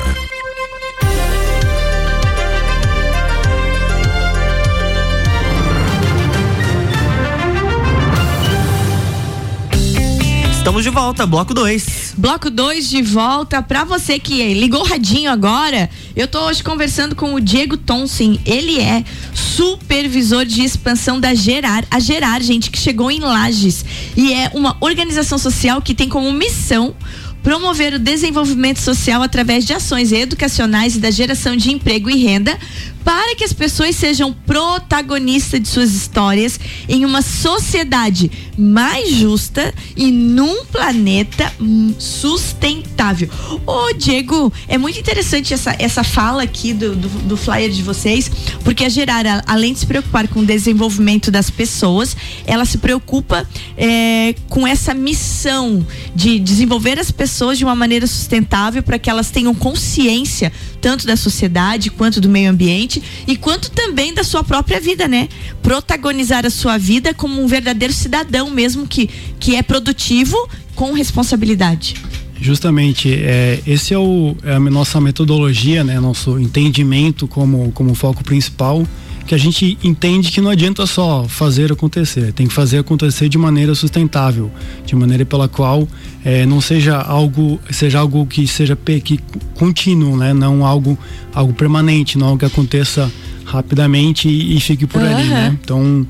Estamos 10.68 10.84
de 10.84 10.90
volta, 10.90 11.26
bloco 11.26 11.54
2. 11.54 12.16
Bloco 12.18 12.50
2 12.50 12.90
de 12.90 13.02
volta. 13.02 13.62
Pra 13.62 13.86
você 13.86 14.20
que 14.20 14.54
ligou 14.54 14.84
radinho 14.84 15.32
agora, 15.32 15.90
eu 16.14 16.28
tô 16.28 16.42
hoje 16.42 16.62
conversando 16.62 17.16
com 17.16 17.34
o 17.34 17.40
Diego 17.40 17.78
Tonsin. 17.78 18.38
Ele 18.46 18.78
é 18.78 19.06
supervisor 19.34 20.44
de 20.44 20.66
expansão 20.66 21.22
da 21.22 21.34
Gerar. 21.34 21.86
A 21.90 22.02
Gerar, 22.02 22.42
gente, 22.42 22.70
que 22.70 22.78
chegou 22.78 23.10
em 23.10 23.22
Lages 23.22 23.86
e 24.18 24.34
é 24.34 24.52
uma 24.54 24.76
organização 24.82 25.38
social 25.38 25.82
que 25.82 25.96
tem 25.96 26.10
como 26.10 26.34
missão 26.34 26.94
promover 27.42 27.94
o 27.94 28.00
desenvolvimento 28.00 28.82
social 28.82 29.24
através 29.24 29.64
de 29.64 29.72
ações 29.72 30.12
educacionais 30.12 30.98
e 30.98 31.00
da 31.00 31.10
geração 31.10 31.56
de 31.56 31.72
emprego 31.72 32.10
e 32.10 32.22
renda 32.22 32.60
para 33.08 33.38
que 33.38 33.46
as 33.46 33.54
pessoas 33.54 33.96
sejam 33.96 34.34
protagonistas 34.34 35.62
de 35.62 35.70
suas 35.70 35.94
histórias 35.94 36.60
em 36.90 37.06
uma 37.06 37.22
sociedade 37.22 38.30
mais 38.58 39.10
justa 39.12 39.74
e 39.96 40.12
num 40.12 40.66
planeta 40.66 41.50
sustentável. 41.98 43.30
Ô, 43.66 43.94
Diego, 43.94 44.52
é 44.68 44.78
muito 44.78 45.00
interessante 45.00 45.54
essa, 45.54 45.74
essa 45.80 46.04
fala 46.04 46.44
aqui 46.44 46.74
do, 46.74 46.98
do, 46.98 47.08
do 47.08 47.38
flyer 47.38 47.70
de 47.70 47.82
vocês, 47.82 48.30
porque 48.62 48.84
a 48.84 48.90
Gerar, 48.90 49.42
além 49.48 49.72
de 49.72 49.80
se 49.80 49.86
preocupar 49.86 50.28
com 50.28 50.42
o 50.42 50.46
desenvolvimento 50.46 51.32
das 51.32 51.50
pessoas, 51.50 52.14
ela 52.46 52.66
se 52.66 52.78
preocupa 52.78 53.48
é, 53.78 54.36
com 54.50 54.68
essa 54.68 54.94
missão 54.94 55.86
de 56.14 56.40
desenvolver 56.40 57.00
as 57.00 57.10
pessoas 57.10 57.58
de 57.58 57.64
uma 57.64 57.76
maneira 57.76 58.06
sustentável 58.06 58.84
para 58.84 59.00
que 59.00 59.10
elas 59.10 59.32
tenham 59.32 59.56
consciência 59.56 60.52
tanto 60.88 61.06
da 61.06 61.18
sociedade 61.18 61.90
quanto 61.90 62.22
do 62.22 62.30
meio 62.30 62.50
ambiente 62.50 63.04
e 63.28 63.36
quanto 63.36 63.70
também 63.72 64.14
da 64.14 64.24
sua 64.24 64.42
própria 64.42 64.80
vida, 64.80 65.06
né? 65.06 65.28
Protagonizar 65.62 66.46
a 66.46 66.50
sua 66.50 66.78
vida 66.78 67.14
como 67.14 67.44
um 67.44 67.46
verdadeiro 67.46 67.94
cidadão 67.94 68.50
mesmo 68.50 68.88
que, 68.88 69.10
que 69.38 69.58
é 69.58 69.62
produtivo 69.62 70.38
com 70.76 70.94
responsabilidade. 70.94 71.96
Justamente, 72.40 73.14
é, 73.14 73.62
esse 73.68 73.94
é, 73.94 73.98
o, 73.98 74.34
é 74.46 74.54
a 74.54 74.60
nossa 74.62 75.02
metodologia, 75.02 75.84
né? 75.84 76.00
Nosso 76.00 76.40
entendimento 76.40 77.28
como, 77.28 77.70
como 77.74 77.94
foco 77.94 78.24
principal 78.24 78.88
que 79.28 79.36
a 79.36 79.38
gente 79.38 79.78
entende 79.84 80.32
que 80.32 80.40
não 80.40 80.50
adianta 80.50 80.88
só 80.88 81.26
fazer 81.28 81.72
acontecer, 81.72 82.32
tem 82.32 82.48
que 82.48 82.54
fazer 82.54 82.80
acontecer 82.80 83.28
de 83.28 83.38
maneira 83.38 83.76
sustentável, 83.76 84.50
de 84.86 84.96
maneira 84.96 85.26
pela 85.26 85.50
qual 85.50 85.88
é, 86.24 86.46
não 86.46 86.62
seja 86.62 86.98
algo, 86.98 87.60
seja 87.70 88.00
algo 88.00 88.26
que 88.26 88.48
seja 88.48 88.76
que 89.04 89.20
contínuo, 89.54 90.16
né? 90.16 90.34
Não 90.34 90.66
algo, 90.66 90.98
algo 91.34 91.54
permanente, 91.54 92.18
não 92.18 92.28
algo 92.28 92.40
que 92.40 92.46
aconteça 92.46 93.12
rapidamente 93.44 94.30
e, 94.30 94.56
e 94.56 94.62
fique 94.62 94.88
por 94.88 95.02
uhum. 95.02 95.16
ali, 95.16 95.28
né? 95.28 95.58
Então 95.62 96.08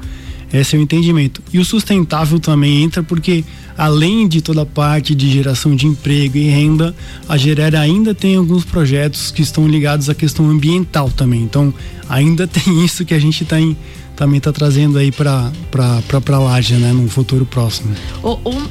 esse 0.51 0.75
é 0.75 0.79
o 0.79 0.81
entendimento. 0.81 1.41
E 1.51 1.59
o 1.59 1.65
sustentável 1.65 2.39
também 2.39 2.83
entra 2.83 3.03
porque 3.03 3.43
além 3.77 4.27
de 4.27 4.41
toda 4.41 4.63
a 4.63 4.65
parte 4.65 5.13
de 5.13 5.29
geração 5.29 5.75
de 5.75 5.85
emprego 5.85 6.37
e 6.37 6.49
renda, 6.49 6.95
a 7.29 7.37
Gerer 7.37 7.75
ainda 7.75 8.15
tem 8.15 8.35
alguns 8.35 8.65
projetos 8.65 9.29
que 9.29 9.41
estão 9.41 9.67
ligados 9.67 10.09
à 10.09 10.15
questão 10.15 10.49
ambiental 10.49 11.11
também. 11.11 11.43
Então, 11.43 11.73
ainda 12.09 12.47
tem 12.47 12.83
isso 12.83 13.05
que 13.05 13.13
a 13.13 13.19
gente 13.19 13.45
tá 13.45 13.59
em, 13.59 13.77
também 14.17 14.39
está 14.39 14.51
trazendo 14.51 14.97
aí 14.97 15.11
para 15.11 15.51
para 15.71 16.39
Laje, 16.39 16.73
né, 16.73 16.91
no 16.91 17.07
futuro 17.07 17.45
próximo. 17.45 17.95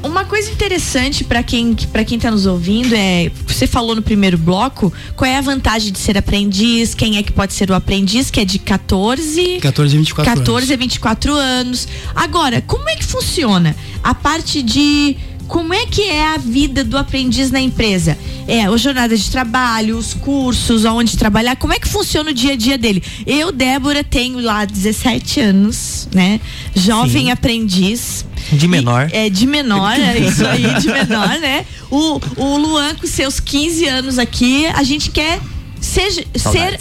uma 0.03 0.25
coisa 0.25 0.50
interessante 0.50 1.23
para 1.23 1.43
quem 1.43 1.75
para 1.93 2.05
quem 2.05 2.17
está 2.17 2.31
nos 2.31 2.47
ouvindo 2.47 2.95
é, 2.95 3.31
você 3.47 3.67
falou 3.67 3.95
no 3.95 4.03
primeiro 4.03 4.37
bloco, 4.37 4.93
qual 5.15 5.31
é 5.31 5.38
a 5.38 5.41
vantagem 5.41 5.93
de 5.93 5.99
ser 5.99 6.19
aprendiz, 6.19 6.95
quem 6.95 7.17
é 7.17 7.23
que 7.23 7.33
pode 7.33 7.55
ser 7.55 7.71
o 7.71 7.75
aprendiz, 7.75 8.29
que 8.29 8.41
é 8.41 8.45
de 8.45 8.59
14 8.59 9.59
14 9.61 9.95
a 9.95 9.99
24 9.99 10.35
14 10.35 10.50
anos. 10.50 10.71
a 10.71 10.76
24 10.76 11.35
anos. 11.35 11.88
Agora, 12.15 12.61
como 12.61 12.88
é 12.88 12.97
que 12.97 13.05
funciona 13.05 13.76
a 14.03 14.15
parte 14.15 14.62
de 14.62 15.17
como 15.47 15.73
é 15.73 15.87
que 15.87 16.03
é 16.03 16.35
a 16.35 16.38
vida 16.38 16.83
do 16.85 16.99
aprendiz 16.99 17.50
na 17.50 17.61
empresa? 17.61 18.19
É, 18.49 18.65
a 18.65 18.76
jornada 18.76 19.17
de 19.17 19.31
trabalho, 19.31 19.97
os 19.97 20.15
cursos, 20.15 20.85
aonde 20.85 21.17
trabalhar, 21.17 21.57
como 21.57 21.73
é 21.73 21.79
que 21.79 21.88
funciona 21.88 22.31
o 22.31 22.35
dia 22.35 22.53
a 22.53 22.57
dia 22.57 22.79
dele? 22.79 23.03
Eu, 23.26 23.50
Débora, 23.50 24.05
tenho 24.05 24.41
lá 24.41 24.65
17 24.65 25.41
anos, 25.41 26.09
né? 26.12 26.41
Jovem 26.75 27.26
Sim. 27.26 27.31
aprendiz. 27.31 28.25
De 28.53 28.69
menor. 28.69 29.11
E, 29.12 29.17
é, 29.17 29.31
de 29.31 29.47
menor, 29.47 29.99
é 29.99 30.19
isso 30.19 30.47
aí, 30.47 30.62
de 30.81 30.88
menor, 30.88 31.41
né? 31.41 31.65
O, 31.91 32.21
o 32.37 32.57
Luan, 32.57 32.95
com 32.95 33.07
seus 33.07 33.41
15 33.41 33.87
anos 33.87 34.19
aqui, 34.19 34.67
a 34.67 34.83
gente 34.83 35.11
quer 35.11 35.41
ser, 35.81 36.26
ser 36.37 36.79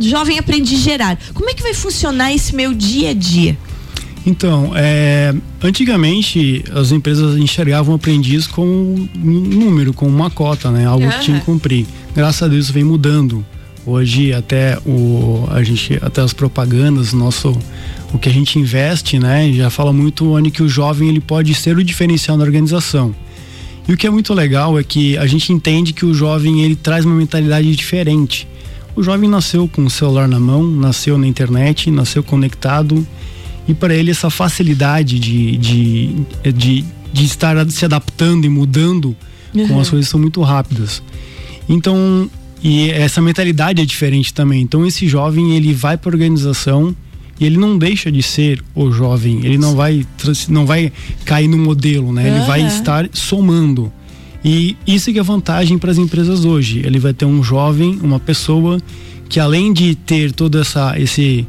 jovem 0.00 0.38
aprendiz 0.38 0.80
gerar. 0.80 1.18
Como 1.34 1.50
é 1.50 1.54
que 1.54 1.62
vai 1.62 1.74
funcionar 1.74 2.32
esse 2.32 2.54
meu 2.54 2.72
dia 2.72 3.10
a 3.10 3.14
dia? 3.14 3.58
Então, 4.26 4.72
é, 4.76 5.34
antigamente 5.62 6.64
as 6.74 6.92
empresas 6.92 7.38
enxergavam 7.38 7.94
o 7.94 7.96
aprendiz 7.96 8.46
com 8.46 8.66
um 8.66 9.08
número, 9.24 9.92
com 9.94 10.06
uma 10.06 10.30
cota, 10.30 10.70
né? 10.70 10.84
Algo 10.84 11.04
uhum. 11.04 11.10
que 11.10 11.20
tinha 11.20 11.38
que 11.38 11.46
cumprir. 11.46 11.86
Graças 12.14 12.42
a 12.42 12.48
Deus 12.48 12.66
isso 12.66 12.72
vem 12.72 12.84
mudando. 12.84 13.44
Hoje 13.86 14.32
até 14.32 14.78
o 14.84 15.48
a 15.50 15.62
gente 15.62 15.98
até 16.02 16.20
as 16.20 16.34
propagandas, 16.34 17.14
nosso 17.14 17.56
o 18.12 18.18
que 18.18 18.28
a 18.28 18.32
gente 18.32 18.58
investe, 18.58 19.18
né? 19.18 19.50
Já 19.52 19.70
fala 19.70 19.92
muito 19.92 20.32
onde 20.32 20.50
que 20.50 20.62
o 20.62 20.68
jovem 20.68 21.08
ele 21.08 21.20
pode 21.20 21.54
ser 21.54 21.76
o 21.78 21.82
diferencial 21.82 22.36
na 22.36 22.44
organização. 22.44 23.14
E 23.88 23.92
o 23.92 23.96
que 23.96 24.06
é 24.06 24.10
muito 24.10 24.34
legal 24.34 24.78
é 24.78 24.84
que 24.84 25.16
a 25.16 25.26
gente 25.26 25.50
entende 25.50 25.94
que 25.94 26.04
o 26.04 26.12
jovem 26.12 26.62
ele 26.62 26.76
traz 26.76 27.06
uma 27.06 27.14
mentalidade 27.14 27.74
diferente. 27.74 28.46
O 28.94 29.02
jovem 29.02 29.30
nasceu 29.30 29.66
com 29.66 29.84
o 29.84 29.90
celular 29.90 30.28
na 30.28 30.38
mão, 30.38 30.62
nasceu 30.62 31.16
na 31.16 31.26
internet, 31.26 31.90
nasceu 31.90 32.22
conectado 32.22 33.06
e 33.70 33.74
para 33.74 33.94
ele 33.94 34.10
essa 34.10 34.28
facilidade 34.28 35.18
de, 35.18 35.56
de, 35.56 36.14
de, 36.52 36.84
de, 37.12 37.24
estar 37.24 37.68
se 37.70 37.84
adaptando 37.84 38.44
e 38.44 38.48
mudando 38.48 39.16
uhum. 39.54 39.68
com 39.68 39.80
as 39.80 39.88
coisas 39.88 40.08
são 40.08 40.18
muito 40.18 40.42
rápidas. 40.42 41.02
Então, 41.68 42.28
e 42.62 42.90
essa 42.90 43.22
mentalidade 43.22 43.80
é 43.80 43.84
diferente 43.84 44.34
também. 44.34 44.62
Então 44.62 44.84
esse 44.84 45.06
jovem 45.06 45.54
ele 45.54 45.72
vai 45.72 45.96
para 45.96 46.10
a 46.10 46.14
organização 46.14 46.94
e 47.38 47.46
ele 47.46 47.56
não 47.56 47.78
deixa 47.78 48.10
de 48.10 48.22
ser 48.22 48.62
o 48.74 48.90
jovem, 48.90 49.40
ele 49.44 49.56
não 49.56 49.74
vai 49.74 50.04
não 50.48 50.66
vai 50.66 50.92
cair 51.24 51.48
no 51.48 51.56
modelo, 51.56 52.12
né? 52.12 52.28
Ele 52.28 52.40
uhum. 52.40 52.46
vai 52.46 52.66
estar 52.66 53.08
somando. 53.12 53.90
E 54.44 54.76
isso 54.86 55.12
que 55.12 55.18
é 55.18 55.22
vantagem 55.22 55.78
para 55.78 55.90
as 55.90 55.98
empresas 55.98 56.44
hoje. 56.44 56.82
Ele 56.84 56.98
vai 56.98 57.12
ter 57.12 57.24
um 57.24 57.42
jovem, 57.42 57.98
uma 58.02 58.18
pessoa 58.18 58.80
que 59.28 59.38
além 59.38 59.72
de 59.72 59.94
ter 59.94 60.32
todo 60.32 60.58
essa 60.58 60.98
esse 60.98 61.46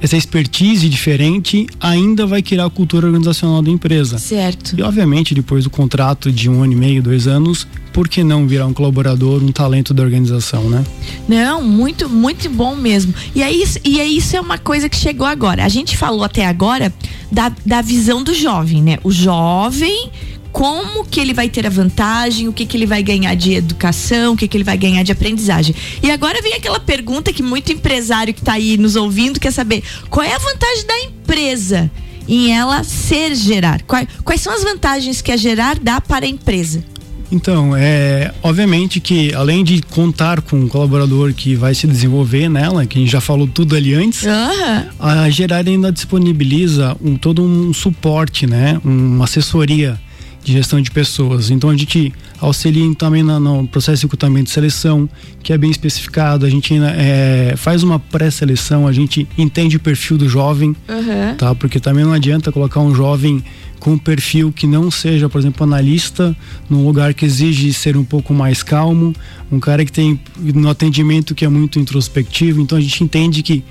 essa 0.00 0.16
expertise 0.16 0.88
diferente 0.88 1.66
ainda 1.78 2.26
vai 2.26 2.42
criar 2.42 2.66
a 2.66 2.70
cultura 2.70 3.06
organizacional 3.06 3.62
da 3.62 3.70
empresa. 3.70 4.18
Certo. 4.18 4.74
E 4.78 4.82
obviamente 4.82 5.34
depois 5.34 5.64
do 5.64 5.70
contrato 5.70 6.32
de 6.32 6.48
um 6.48 6.62
ano 6.62 6.72
e 6.72 6.76
meio, 6.76 7.02
dois 7.02 7.26
anos, 7.26 7.66
por 7.92 8.08
que 8.08 8.24
não 8.24 8.46
virar 8.46 8.66
um 8.66 8.72
colaborador, 8.72 9.42
um 9.42 9.52
talento 9.52 9.92
da 9.92 10.02
organização, 10.02 10.68
né? 10.70 10.84
Não, 11.28 11.62
muito, 11.62 12.08
muito 12.08 12.48
bom 12.48 12.74
mesmo. 12.74 13.14
E 13.34 13.42
é 13.42 13.52
isso, 13.52 13.78
e 13.84 14.00
é 14.00 14.06
isso 14.06 14.36
é 14.36 14.40
uma 14.40 14.58
coisa 14.58 14.88
que 14.88 14.96
chegou 14.96 15.26
agora. 15.26 15.64
A 15.64 15.68
gente 15.68 15.96
falou 15.96 16.24
até 16.24 16.46
agora 16.46 16.92
da, 17.30 17.52
da 17.64 17.82
visão 17.82 18.22
do 18.22 18.34
jovem, 18.34 18.82
né? 18.82 18.98
O 19.04 19.10
jovem 19.10 20.10
como 20.52 21.04
que 21.04 21.20
ele 21.20 21.32
vai 21.32 21.48
ter 21.48 21.66
a 21.66 21.70
vantagem, 21.70 22.48
o 22.48 22.52
que 22.52 22.66
que 22.66 22.76
ele 22.76 22.86
vai 22.86 23.02
ganhar 23.02 23.34
de 23.34 23.54
educação, 23.54 24.32
o 24.34 24.36
que 24.36 24.48
que 24.48 24.56
ele 24.56 24.64
vai 24.64 24.76
ganhar 24.76 25.02
de 25.02 25.12
aprendizagem. 25.12 25.74
E 26.02 26.10
agora 26.10 26.42
vem 26.42 26.54
aquela 26.54 26.80
pergunta 26.80 27.32
que 27.32 27.42
muito 27.42 27.72
empresário 27.72 28.34
que 28.34 28.40
está 28.40 28.54
aí 28.54 28.76
nos 28.76 28.96
ouvindo 28.96 29.40
quer 29.40 29.52
saber: 29.52 29.82
qual 30.08 30.24
é 30.24 30.34
a 30.34 30.38
vantagem 30.38 30.86
da 30.86 30.98
empresa 31.00 31.90
em 32.28 32.52
ela 32.52 32.84
ser 32.84 33.34
gerar? 33.34 33.82
Quais, 33.82 34.08
quais 34.24 34.40
são 34.40 34.52
as 34.52 34.62
vantagens 34.62 35.20
que 35.20 35.32
a 35.32 35.36
gerar 35.36 35.78
dá 35.78 36.00
para 36.00 36.26
a 36.26 36.28
empresa? 36.28 36.84
Então, 37.32 37.76
é 37.76 38.32
obviamente 38.42 38.98
que 38.98 39.32
além 39.34 39.62
de 39.62 39.80
contar 39.82 40.40
com 40.40 40.56
um 40.56 40.68
colaborador 40.68 41.32
que 41.32 41.54
vai 41.54 41.74
se 41.74 41.86
desenvolver 41.86 42.48
nela, 42.48 42.84
que 42.84 42.98
a 42.98 43.00
gente 43.00 43.10
já 43.10 43.20
falou 43.20 43.46
tudo 43.46 43.76
ali 43.76 43.94
antes, 43.94 44.24
uhum. 44.24 44.84
a 44.98 45.30
Gerar 45.30 45.66
ainda 45.66 45.92
disponibiliza 45.92 46.96
um, 47.00 47.16
todo 47.16 47.42
um 47.42 47.72
suporte, 47.72 48.46
né? 48.46 48.80
Uma 48.84 49.24
assessoria 49.24 49.98
de 50.42 50.52
gestão 50.52 50.80
de 50.80 50.90
pessoas. 50.90 51.50
Então 51.50 51.70
a 51.70 51.76
gente 51.76 52.12
auxilia 52.40 52.94
também 52.94 53.22
no, 53.22 53.38
no 53.38 53.68
processo 53.68 54.00
de 54.00 54.06
recrutamento 54.06 54.44
de 54.44 54.50
seleção, 54.50 55.08
que 55.42 55.52
é 55.52 55.58
bem 55.58 55.70
especificado. 55.70 56.46
A 56.46 56.50
gente 56.50 56.74
é, 56.74 57.54
faz 57.56 57.82
uma 57.82 57.98
pré-seleção, 57.98 58.86
a 58.86 58.92
gente 58.92 59.28
entende 59.36 59.76
o 59.76 59.80
perfil 59.80 60.16
do 60.16 60.28
jovem, 60.28 60.74
uhum. 60.88 61.34
tá? 61.36 61.54
Porque 61.54 61.78
também 61.78 62.04
não 62.04 62.12
adianta 62.12 62.50
colocar 62.50 62.80
um 62.80 62.94
jovem 62.94 63.42
com 63.78 63.92
um 63.92 63.98
perfil 63.98 64.52
que 64.52 64.66
não 64.66 64.90
seja, 64.90 65.28
por 65.28 65.38
exemplo, 65.38 65.64
analista, 65.64 66.36
num 66.68 66.84
lugar 66.84 67.14
que 67.14 67.24
exige 67.24 67.72
ser 67.72 67.96
um 67.96 68.04
pouco 68.04 68.34
mais 68.34 68.62
calmo, 68.62 69.14
um 69.50 69.58
cara 69.58 69.84
que 69.84 69.92
tem 69.92 70.20
no 70.38 70.68
atendimento 70.68 71.34
que 71.34 71.44
é 71.44 71.48
muito 71.48 71.78
introspectivo. 71.78 72.60
Então 72.60 72.76
a 72.76 72.80
gente 72.80 73.02
entende 73.02 73.42
que 73.42 73.64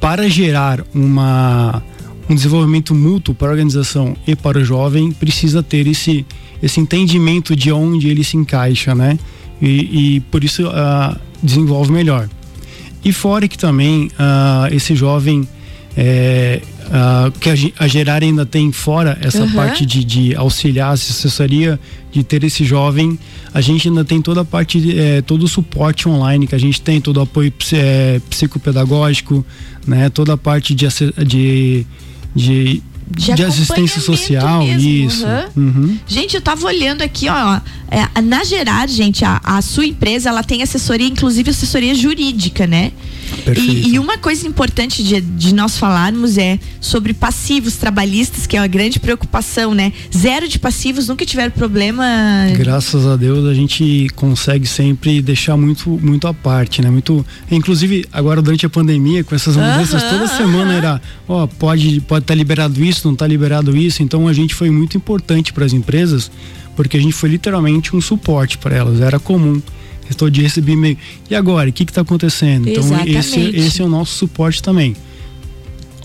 para 0.00 0.28
gerar 0.28 0.84
uma 0.94 1.82
um 2.28 2.34
desenvolvimento 2.34 2.94
mútuo 2.94 3.34
para 3.34 3.48
a 3.48 3.50
organização 3.50 4.16
e 4.26 4.34
para 4.34 4.58
o 4.58 4.64
jovem 4.64 5.12
precisa 5.12 5.62
ter 5.62 5.86
esse 5.86 6.24
esse 6.62 6.80
entendimento 6.80 7.54
de 7.54 7.70
onde 7.70 8.08
ele 8.08 8.24
se 8.24 8.36
encaixa, 8.36 8.94
né? 8.94 9.18
E, 9.60 10.16
e 10.16 10.20
por 10.30 10.42
isso 10.42 10.66
uh, 10.66 11.16
desenvolve 11.42 11.92
melhor. 11.92 12.28
E 13.04 13.12
fora 13.12 13.46
que 13.46 13.58
também 13.58 14.06
uh, 14.06 14.74
esse 14.74 14.94
jovem 14.94 15.46
É, 15.96 16.60
a, 16.90 17.30
que 17.38 17.48
a, 17.48 17.54
a 17.84 17.86
Gerar 17.86 18.20
ainda 18.24 18.44
tem 18.44 18.72
fora 18.72 19.16
essa 19.20 19.44
Uhum. 19.44 19.52
parte 19.52 19.86
de, 19.86 20.02
de 20.02 20.34
auxiliar, 20.34 20.92
assessoria, 20.92 21.78
de 22.10 22.24
ter 22.24 22.42
esse 22.42 22.64
jovem. 22.64 23.16
A 23.52 23.60
gente 23.60 23.86
ainda 23.88 24.04
tem 24.04 24.20
toda 24.20 24.40
a 24.40 24.44
parte, 24.44 24.98
é, 24.98 25.22
todo 25.22 25.44
o 25.44 25.48
suporte 25.48 26.08
online 26.08 26.48
que 26.48 26.54
a 26.56 26.58
gente 26.58 26.80
tem, 26.80 27.00
todo 27.00 27.18
o 27.18 27.20
apoio 27.20 27.52
é, 27.72 28.20
psicopedagógico, 28.28 29.46
né? 29.86 30.08
Toda 30.10 30.32
a 30.32 30.36
parte 30.36 30.74
de, 30.74 30.86
de, 31.24 31.86
de, 32.34 32.82
De 33.10 33.32
de 33.34 33.44
assistência 33.44 34.00
social, 34.00 34.64
mesmo, 34.64 34.88
isso. 34.88 35.26
aham. 35.26 35.48
Uhum. 35.56 35.98
Gente, 36.06 36.34
eu 36.34 36.40
tava 36.40 36.66
olhando 36.66 37.02
aqui, 37.02 37.28
ó. 37.28 37.60
é, 37.90 38.20
na 38.20 38.42
Gerar, 38.44 38.88
gente, 38.88 39.24
a, 39.24 39.40
a 39.44 39.62
sua 39.62 39.86
empresa, 39.86 40.28
ela 40.30 40.42
tem 40.42 40.62
assessoria, 40.62 41.06
inclusive 41.06 41.50
assessoria 41.50 41.94
jurídica, 41.94 42.66
né? 42.66 42.92
E, 43.56 43.94
e 43.94 43.98
uma 43.98 44.18
coisa 44.18 44.46
importante 44.46 45.02
de, 45.02 45.20
de 45.20 45.54
nós 45.54 45.76
falarmos 45.76 46.38
é 46.38 46.58
sobre 46.80 47.12
passivos 47.12 47.76
trabalhistas, 47.76 48.46
que 48.46 48.56
é 48.56 48.60
uma 48.60 48.66
grande 48.66 48.98
preocupação, 48.98 49.74
né? 49.74 49.92
Zero 50.14 50.48
de 50.48 50.58
passivos, 50.58 51.08
nunca 51.08 51.24
tiveram 51.24 51.50
problema. 51.50 52.04
Graças 52.56 53.06
a 53.06 53.16
Deus 53.16 53.46
a 53.46 53.54
gente 53.54 54.08
consegue 54.14 54.66
sempre 54.66 55.20
deixar 55.20 55.56
muito 55.56 55.90
muito 56.02 56.26
à 56.26 56.34
parte, 56.34 56.82
né? 56.82 56.90
Muito, 56.90 57.24
inclusive 57.50 58.06
agora 58.12 58.40
durante 58.40 58.66
a 58.66 58.70
pandemia 58.70 59.24
com 59.24 59.34
essas 59.34 59.56
mudanças 59.56 60.02
Aham, 60.02 60.10
toda 60.10 60.28
semana 60.28 60.72
era, 60.74 61.02
ó, 61.28 61.46
pode 61.46 62.00
pode 62.02 62.24
estar 62.24 62.34
liberado 62.34 62.82
isso, 62.82 63.06
não 63.06 63.14
tá 63.14 63.26
liberado 63.26 63.76
isso. 63.76 64.02
Então 64.02 64.26
a 64.28 64.32
gente 64.32 64.54
foi 64.54 64.70
muito 64.70 64.96
importante 64.96 65.52
para 65.52 65.64
as 65.64 65.72
empresas 65.72 66.30
porque 66.76 66.96
a 66.96 67.00
gente 67.00 67.14
foi 67.14 67.28
literalmente 67.28 67.94
um 67.94 68.00
suporte 68.00 68.58
para 68.58 68.76
elas. 68.76 69.00
Era 69.00 69.18
comum. 69.18 69.60
Estou 70.10 70.28
de 70.30 70.42
receber 70.42 70.72
e-mail. 70.72 70.98
E 71.30 71.34
agora, 71.34 71.68
o 71.70 71.72
que 71.72 71.82
está 71.84 72.02
acontecendo? 72.02 72.68
Então 72.68 72.82
esse 73.06 73.38
Exatamente. 73.38 73.56
esse 73.58 73.82
é 73.82 73.84
o 73.84 73.88
nosso 73.88 74.14
suporte 74.16 74.62
também. 74.62 74.94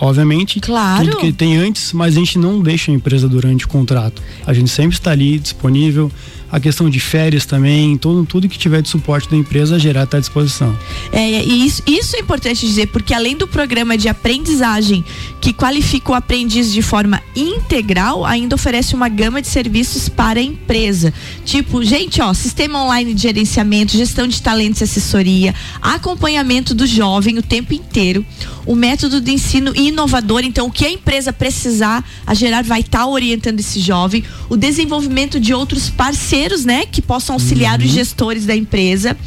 Obviamente, 0.02 0.62
Claro. 0.62 1.06
tudo 1.06 1.18
que 1.18 1.34
tem 1.34 1.58
antes, 1.58 1.92
mas 1.92 2.16
a 2.16 2.20
gente 2.20 2.38
não 2.40 2.62
deixa 2.62 2.90
a 2.90 2.96
empresa 2.96 3.28
durante 3.28 3.66
o 3.66 3.68
contrato. 3.68 4.22
A 4.46 4.54
gente 4.54 4.70
sempre 4.70 4.96
está 4.96 5.12
ali 5.12 5.38
disponível. 5.38 6.10
A 6.52 6.60
questão 6.60 6.90
de 6.90 7.00
férias 7.00 7.46
também, 7.46 7.98
todo, 7.98 8.26
tudo 8.26 8.50
que 8.50 8.58
tiver 8.58 8.82
de 8.82 8.90
suporte 8.90 9.30
da 9.30 9.38
empresa, 9.38 9.76
a 9.76 9.80
gerar 9.80 10.04
está 10.04 10.18
à 10.18 10.20
disposição. 10.20 10.78
É, 11.12 11.44
e 11.44 11.66
isso, 11.66 11.84
isso 11.86 12.16
é 12.16 12.20
importante 12.20 12.66
dizer, 12.66 12.88
porque 12.88 13.14
além 13.14 13.38
do 13.38 13.48
programa 13.48 13.98
de 13.98 14.08
aprendizagem 14.08 15.04
que 15.40 15.54
qualifica 15.54 16.12
o 16.12 16.16
aprendiz 16.16 16.72
de 16.72 16.82
forma 16.82 17.22
integral, 17.36 18.26
ainda 18.26 18.56
oferece 18.56 18.96
uma 18.96 19.08
gama 19.10 19.42
de 19.42 19.48
serviços 19.48 20.10
para 20.10 20.40
a 20.40 20.44
empresa. 20.44 21.14
Tipo, 21.46 21.84
gente, 21.84 22.22
ó, 22.22 22.34
sistema 22.34 22.84
online 22.84 23.14
de 23.14 23.22
gerenciamento, 23.22 23.98
gestão 23.98 24.28
de 24.28 24.42
talentos 24.42 24.82
e 24.82 24.84
assessoria, 24.84 25.54
acompanhamento 25.82 26.74
do 26.74 26.86
jovem 26.86 27.38
o 27.38 27.44
tempo 27.44 27.74
inteiro, 27.74 28.26
o 28.66 28.76
método 28.76 29.20
de 29.20 29.32
ensino 29.32 29.76
inovador, 29.76 30.44
então 30.44 30.68
o 30.68 30.72
que 30.72 30.86
a 30.86 30.92
empresa 30.92 31.34
precisar, 31.34 32.04
a 32.26 32.34
Gerar 32.34 32.64
vai 32.64 32.82
estar 32.82 33.06
orientando 33.06 33.60
esse 33.60 33.80
jovem, 33.80 34.24
o 34.50 34.56
desenvolvimento 34.56 35.40
de 35.40 35.54
outros 35.54 35.90
parceiros, 35.90 36.39
né, 36.66 36.86
que 36.86 37.02
possam 37.02 37.36
auxiliar 37.36 37.80
os 37.80 37.90
gestores 37.90 38.46
da 38.46 38.56
empresa. 38.56 39.18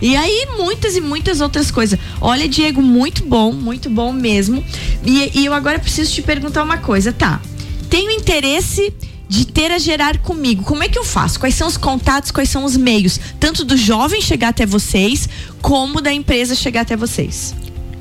E 0.00 0.16
aí, 0.16 0.48
muitas 0.56 0.96
e 0.96 1.00
muitas 1.00 1.40
outras 1.40 1.70
coisas. 1.70 1.98
Olha, 2.20 2.48
Diego, 2.48 2.82
muito 2.82 3.24
bom, 3.24 3.52
muito 3.52 3.88
bom 3.88 4.12
mesmo. 4.12 4.64
E, 5.04 5.30
e 5.34 5.46
eu 5.46 5.54
agora 5.54 5.78
preciso 5.78 6.12
te 6.12 6.22
perguntar 6.22 6.62
uma 6.62 6.78
coisa, 6.78 7.12
tá? 7.12 7.40
Tenho 7.88 8.10
interesse 8.10 8.92
de 9.28 9.46
ter 9.46 9.70
a 9.70 9.78
gerar 9.78 10.18
comigo. 10.18 10.62
Como 10.64 10.82
é 10.82 10.88
que 10.88 10.98
eu 10.98 11.04
faço? 11.04 11.38
Quais 11.38 11.54
são 11.54 11.68
os 11.68 11.76
contatos, 11.76 12.30
quais 12.30 12.48
são 12.48 12.64
os 12.64 12.76
meios? 12.76 13.18
Tanto 13.38 13.64
do 13.64 13.76
jovem 13.76 14.20
chegar 14.20 14.48
até 14.48 14.66
vocês, 14.66 15.28
como 15.62 16.00
da 16.00 16.12
empresa 16.12 16.54
chegar 16.54 16.82
até 16.82 16.96
vocês. 16.96 17.54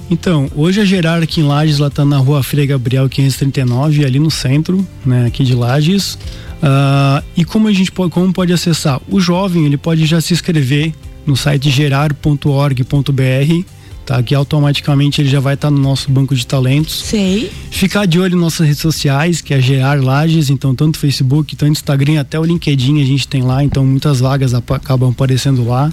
Então, 0.10 0.52
hoje 0.58 0.82
a 0.82 0.86
Gerar 0.86 1.24
aqui 1.24 1.40
em 1.40 1.44
Lages, 1.46 1.80
ela 1.80 1.90
tá 1.90 2.04
na 2.04 2.18
rua 2.18 2.44
Frei 2.44 2.68
Gabriel 2.68 3.08
539, 3.08 4.04
ali 4.04 4.20
no 4.20 4.30
centro, 4.30 4.86
né, 5.06 5.28
aqui 5.28 5.46
de 5.46 5.56
Lages. 5.56 6.18
Ah, 6.62 7.24
e 7.36 7.44
como 7.44 7.68
a 7.68 7.74
gente 7.74 7.92
pode, 7.92 8.12
como 8.12 8.32
pode 8.32 8.54
acessar? 8.54 9.02
O 9.10 9.20
jovem, 9.20 9.66
ele 9.66 9.78
pode 9.78 10.06
já 10.06 10.22
se 10.22 10.34
inscrever 10.34 10.94
no 11.26 11.36
site 11.36 11.70
gerar.org.br, 11.70 13.66
tá? 14.06 14.22
Que 14.22 14.36
automaticamente 14.36 15.22
ele 15.22 15.30
já 15.30 15.40
vai 15.40 15.56
estar 15.56 15.72
no 15.72 15.80
nosso 15.80 16.12
banco 16.12 16.36
de 16.36 16.46
talentos. 16.46 16.94
Sei. 16.94 17.52
Ficar 17.72 18.06
de 18.06 18.20
olho 18.20 18.36
nas 18.36 18.42
nossas 18.42 18.68
redes 18.68 18.82
sociais, 18.82 19.42
que 19.42 19.54
é 19.54 19.62
Gerar 19.62 20.04
Lages, 20.04 20.50
então 20.50 20.76
tanto 20.76 21.00
Facebook, 21.00 21.56
tanto 21.56 21.72
Instagram, 21.72 22.20
até 22.20 22.40
o 22.40 22.44
LinkedIn 22.44 23.02
a 23.02 23.06
gente 23.06 23.28
tem 23.28 23.42
lá, 23.42 23.64
então 23.64 23.86
muitas 23.86 24.20
vagas 24.20 24.54
acabam 24.54 25.10
aparecendo 25.10 25.68
lá. 25.68 25.92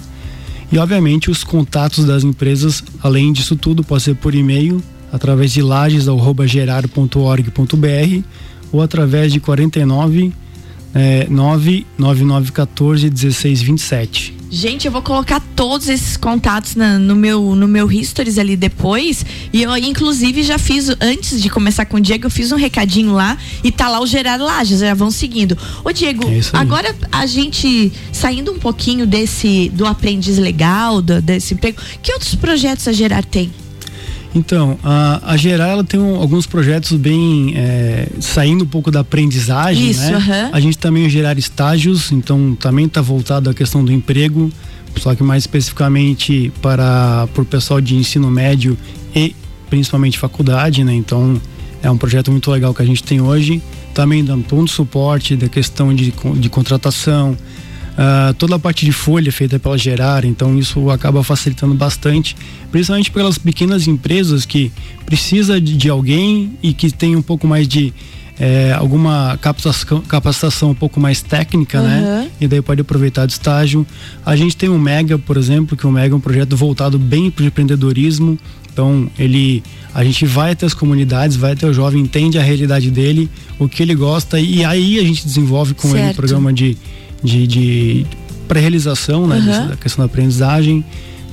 E 0.71 0.77
obviamente 0.77 1.31
os 1.31 1.43
contatos 1.43 2.05
das 2.05 2.23
empresas, 2.23 2.83
além 3.01 3.33
disso 3.33 3.55
tudo, 3.55 3.83
pode 3.83 4.03
ser 4.03 4.13
por 4.13 4.35
e-mail, 4.35 4.83
através 5.11 5.51
de 5.51 5.63
lages.gerar.org.br 5.63 8.23
ou 8.71 8.83
através 8.83 9.33
de 9.33 9.39
49 9.39 10.31
é, 10.93 11.27
99914 11.29 13.09
1627. 13.09 14.39
Gente, 14.51 14.87
eu 14.87 14.91
vou 14.91 15.03
colocar 15.03 15.39
todos 15.55 15.87
esses 15.87 16.17
contatos 16.17 16.73
na- 16.75 16.97
no 16.97 17.15
meu 17.15 17.55
no 17.55 17.67
meu 17.67 17.91
histories 17.91 18.39
ali 18.39 18.55
depois. 18.57 19.23
E 19.53 19.61
eu, 19.61 19.77
inclusive, 19.77 20.41
já 20.41 20.57
fiz, 20.57 20.89
antes 20.99 21.39
de 21.39 21.51
começar 21.51 21.85
com 21.85 21.97
o 21.97 21.99
Diego, 22.01 22.25
eu 22.25 22.31
fiz 22.31 22.51
um 22.51 22.55
recadinho 22.55 23.11
lá 23.13 23.37
e 23.63 23.71
tá 23.71 23.87
lá 23.87 24.01
o 24.01 24.07
Gerar 24.07 24.37
Lages, 24.37 24.79
já 24.79 24.95
vão 24.95 25.11
seguindo. 25.11 25.55
Ô, 25.85 25.91
Diego, 25.91 26.27
É 26.27 26.39
agora 26.53 26.95
a 27.11 27.27
gente 27.27 27.91
saindo 28.11 28.51
um 28.51 28.57
pouquinho 28.57 29.05
desse 29.05 29.69
do 29.75 29.85
aprendiz 29.85 30.39
legal, 30.39 30.99
do- 30.99 31.21
desse 31.21 31.53
emprego, 31.53 31.79
que 32.01 32.11
outros 32.11 32.33
projetos 32.33 32.87
a 32.87 32.91
Gerar 32.91 33.23
tem? 33.23 33.51
Então, 34.35 34.77
a, 34.83 35.33
a 35.33 35.37
Gerar 35.37 35.67
ela 35.69 35.83
tem 35.83 35.99
um- 35.99 36.15
alguns 36.15 36.45
projetos 36.45 36.91
bem 36.97 37.53
é, 37.55 38.07
saindo 38.19 38.63
um 38.63 38.67
pouco 38.67 38.91
da 38.91 38.99
aprendizagem, 38.99 39.89
Isso, 39.89 40.01
né? 40.01 40.13
aham. 40.15 40.49
A 40.53 40.59
gente 40.59 40.77
também 40.77 41.09
Gerar 41.09 41.37
Estágios, 41.37 42.11
então 42.11 42.55
também 42.59 42.85
está 42.85 43.01
voltado 43.01 43.49
à 43.49 43.53
questão 43.53 43.83
do 43.83 43.91
emprego, 43.91 44.51
só 44.97 45.15
que 45.15 45.23
mais 45.23 45.43
especificamente 45.43 46.51
para 46.61 47.27
o 47.37 47.45
pessoal 47.45 47.81
de 47.81 47.95
ensino 47.95 48.29
médio 48.29 48.77
e 49.15 49.35
principalmente 49.69 50.17
faculdade, 50.19 50.83
né? 50.83 50.93
Então 50.93 51.41
é 51.81 51.89
um 51.89 51.97
projeto 51.97 52.31
muito 52.31 52.49
legal 52.51 52.73
que 52.73 52.81
a 52.81 52.85
gente 52.85 53.03
tem 53.03 53.19
hoje. 53.21 53.61
Também 53.93 54.23
dando 54.23 54.43
todo 54.45 54.63
o 54.63 54.67
suporte 54.67 55.35
da 55.35 55.49
questão 55.49 55.93
de, 55.93 56.13
de 56.35 56.49
contratação, 56.49 57.35
ah, 58.01 58.33
toda 58.37 58.55
a 58.55 58.59
parte 58.59 58.85
de 58.85 58.93
folha 58.93 59.29
feita 59.29 59.59
pela 59.59 59.77
Gerar, 59.77 60.23
então 60.23 60.57
isso 60.57 60.89
acaba 60.89 61.21
facilitando 61.21 61.75
bastante, 61.75 62.33
principalmente 62.71 63.11
pelas 63.11 63.37
pequenas 63.37 63.89
empresas 63.89 64.45
que 64.45 64.71
precisa 65.05 65.59
de, 65.59 65.75
de 65.75 65.89
alguém 65.89 66.53
e 66.63 66.73
que 66.73 66.89
tem 66.91 67.17
um 67.17 67.21
pouco 67.21 67.45
mais 67.45 67.67
de 67.67 67.93
eh, 68.39 68.71
alguma 68.71 69.37
capacitação, 69.41 69.99
capacitação 69.99 70.71
um 70.71 70.75
pouco 70.75 70.97
mais 70.97 71.21
técnica, 71.21 71.81
né? 71.81 71.99
Aham. 71.99 72.27
E 72.39 72.47
daí 72.47 72.61
pode 72.61 72.79
aproveitar 72.79 73.25
do 73.25 73.31
estágio. 73.31 73.85
A 74.25 74.33
gente 74.33 74.55
tem 74.55 74.69
o 74.69 74.79
Mega, 74.79 75.19
por 75.19 75.35
exemplo, 75.35 75.75
que 75.75 75.85
o 75.85 75.91
Mega 75.91 76.15
é 76.15 76.17
um 76.17 76.21
projeto 76.21 76.55
voltado 76.55 76.97
bem 76.97 77.29
para 77.29 77.43
o 77.43 77.47
empreendedorismo. 77.47 78.39
Então, 78.71 79.11
ele, 79.19 79.61
a 79.93 80.05
gente 80.05 80.25
vai 80.25 80.51
até 80.51 80.65
as 80.65 80.73
comunidades, 80.73 81.35
vai 81.35 81.51
até 81.51 81.67
o 81.67 81.73
jovem, 81.73 82.01
entende 82.01 82.39
a 82.39 82.41
realidade 82.41 82.89
dele, 82.89 83.29
o 83.59 83.67
que 83.67 83.83
ele 83.83 83.93
gosta 83.93 84.39
e 84.39 84.63
aí 84.63 84.97
a 84.97 85.03
gente 85.03 85.25
desenvolve 85.25 85.73
com 85.73 85.89
ele 85.89 85.97
um 85.97 86.03
Certo. 86.05 86.15
programa 86.15 86.53
de, 86.53 86.77
de, 87.23 87.45
de 87.47 88.05
pré-realização, 88.47 89.27
né? 89.27 89.39
Dessa- 89.39 89.65
da 89.67 89.75
questão 89.77 90.05
da 90.05 90.11
aprendizagem. 90.11 90.83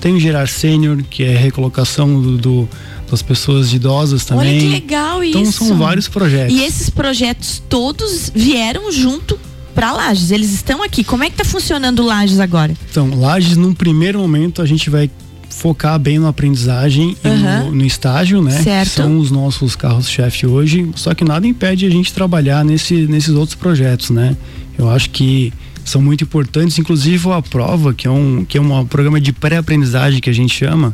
Tem 0.00 0.14
o 0.14 0.20
Gerar 0.20 0.46
Sênior, 0.48 1.02
que 1.08 1.22
é 1.24 1.34
recolocação 1.36 2.20
do, 2.20 2.36
do- 2.38 2.68
das 3.10 3.22
pessoas 3.22 3.72
idosas 3.72 4.24
também. 4.24 4.48
Olha 4.50 4.60
que 4.60 4.68
legal 4.68 5.24
isso. 5.24 5.38
Então 5.38 5.52
são 5.52 5.76
vários 5.78 6.08
projetos. 6.08 6.54
E 6.54 6.62
esses 6.64 6.90
projetos 6.90 7.62
todos 7.68 8.30
vieram 8.34 8.90
junto 8.92 9.38
para 9.74 9.92
Lages. 9.92 10.30
Eles 10.30 10.52
estão 10.52 10.82
aqui. 10.82 11.02
Como 11.04 11.22
é 11.24 11.30
que 11.30 11.36
tá 11.36 11.44
funcionando 11.44 12.00
o 12.00 12.06
Lages 12.06 12.40
agora? 12.40 12.74
Então, 12.90 13.18
Lages, 13.18 13.56
num 13.56 13.72
primeiro 13.72 14.18
momento, 14.18 14.60
a 14.60 14.66
gente 14.66 14.90
vai 14.90 15.10
focar 15.48 15.98
bem 15.98 16.18
na 16.18 16.28
aprendizagem 16.28 17.16
e 17.24 17.28
Aham. 17.28 17.64
no, 17.66 17.72
no 17.76 17.84
estágio, 17.86 18.42
né? 18.42 18.62
Certo. 18.62 18.88
Que 18.90 18.94
São 18.96 19.18
os 19.18 19.30
nossos 19.30 19.74
carros-chefe 19.76 20.46
hoje. 20.46 20.90
Só 20.96 21.14
que 21.14 21.24
nada 21.24 21.46
impede 21.46 21.86
a 21.86 21.90
gente 21.90 22.12
trabalhar 22.12 22.64
nesse, 22.64 23.06
nesses 23.06 23.34
outros 23.34 23.54
projetos, 23.54 24.10
né? 24.10 24.36
Eu 24.76 24.90
acho 24.90 25.08
que 25.10 25.52
são 25.86 26.02
muito 26.02 26.24
importantes, 26.24 26.78
inclusive 26.78 27.30
a 27.30 27.40
prova, 27.40 27.94
que 27.94 28.06
é 28.06 28.10
um, 28.10 28.44
que 28.44 28.58
é 28.58 28.60
um 28.60 28.84
programa 28.84 29.20
de 29.20 29.32
pré-aprendizagem 29.32 30.20
que 30.20 30.28
a 30.28 30.32
gente 30.32 30.54
chama, 30.54 30.92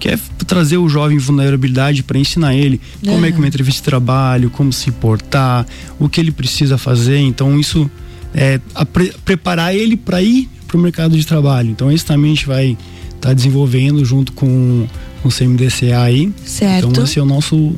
que 0.00 0.08
é 0.08 0.18
trazer 0.46 0.78
o 0.78 0.88
jovem 0.88 1.18
em 1.18 1.20
vulnerabilidade 1.20 2.02
para 2.02 2.18
ensinar 2.18 2.54
ele 2.54 2.80
como 3.04 3.26
é 3.26 3.30
que 3.30 3.36
uma 3.36 3.46
entrevista 3.46 3.80
de 3.80 3.84
trabalho, 3.84 4.48
como 4.50 4.72
se 4.72 4.90
portar, 4.90 5.66
o 5.98 6.08
que 6.08 6.18
ele 6.18 6.32
precisa 6.32 6.78
fazer. 6.78 7.18
Então 7.18 7.60
isso 7.60 7.88
é 8.32 8.58
pre- 8.92 9.12
preparar 9.24 9.74
ele 9.74 9.96
para 9.96 10.22
ir 10.22 10.48
para 10.66 10.76
o 10.76 10.80
mercado 10.80 11.16
de 11.16 11.26
trabalho. 11.26 11.70
Então 11.70 11.92
isso 11.92 12.06
também 12.06 12.32
a 12.32 12.34
gente 12.34 12.46
vai 12.46 12.78
estar 13.14 13.34
desenvolvendo 13.34 14.02
junto 14.02 14.32
com, 14.32 14.88
com 15.22 15.28
o 15.28 15.32
CMDCA 15.32 16.02
aí. 16.02 16.32
Certo. 16.44 16.88
Então 16.88 17.04
esse 17.04 17.18
é 17.18 17.22
o 17.22 17.26
nosso 17.26 17.74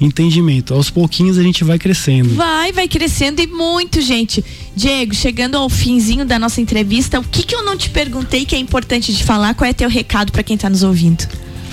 entendimento. 0.00 0.74
Aos 0.74 0.90
pouquinhos 0.90 1.38
a 1.38 1.42
gente 1.42 1.64
vai 1.64 1.78
crescendo. 1.78 2.34
Vai, 2.34 2.72
vai 2.72 2.88
crescendo 2.88 3.40
e 3.40 3.46
muito, 3.46 4.00
gente. 4.00 4.44
Diego, 4.74 5.14
chegando 5.14 5.56
ao 5.56 5.68
finzinho 5.68 6.24
da 6.24 6.38
nossa 6.38 6.60
entrevista, 6.60 7.20
o 7.20 7.24
que 7.24 7.42
que 7.42 7.54
eu 7.54 7.64
não 7.64 7.76
te 7.76 7.90
perguntei 7.90 8.44
que 8.44 8.54
é 8.54 8.58
importante 8.58 9.12
de 9.12 9.22
falar? 9.22 9.54
Qual 9.54 9.68
é 9.68 9.72
teu 9.72 9.88
recado 9.88 10.32
para 10.32 10.42
quem 10.42 10.56
tá 10.56 10.68
nos 10.68 10.82
ouvindo? 10.82 11.26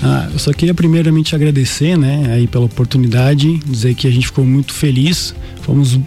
Ah, 0.03 0.29
eu 0.33 0.39
só 0.39 0.51
queria 0.51 0.73
primeiramente 0.73 1.35
agradecer, 1.35 1.95
né, 1.95 2.33
aí 2.33 2.47
pela 2.47 2.65
oportunidade, 2.65 3.59
dizer 3.59 3.93
que 3.93 4.07
a 4.07 4.11
gente 4.11 4.25
ficou 4.25 4.43
muito 4.43 4.73
feliz, 4.73 5.35
fomos 5.61 5.99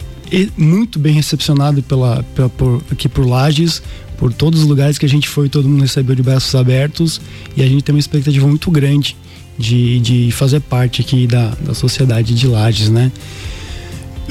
muito 0.57 0.99
bem 0.99 1.15
recepcionados 1.15 1.85
pela, 1.85 2.25
pela 2.35 2.49
por, 2.49 2.83
aqui 2.91 3.09
por 3.09 3.25
Lages, 3.25 3.81
por 4.17 4.33
todos 4.33 4.61
os 4.61 4.67
lugares 4.67 4.99
que 4.99 5.07
a 5.07 5.09
gente 5.09 5.29
foi, 5.29 5.49
todo 5.49 5.69
mundo 5.69 5.83
recebeu 5.83 6.15
de 6.15 6.23
braços 6.23 6.55
abertos 6.55 7.21
e 7.57 7.63
a 7.63 7.67
gente 7.67 7.83
tem 7.83 7.95
uma 7.95 8.01
expectativa 8.01 8.47
muito 8.47 8.71
grande 8.71 9.17
de, 9.59 10.01
de 10.01 10.33
fazer 10.33 10.61
parte 10.61 11.01
aqui 11.01 11.27
da, 11.27 11.51
da 11.61 11.75
sociedade 11.75 12.35
de 12.35 12.47
Lages, 12.47 12.89
né? 12.89 13.11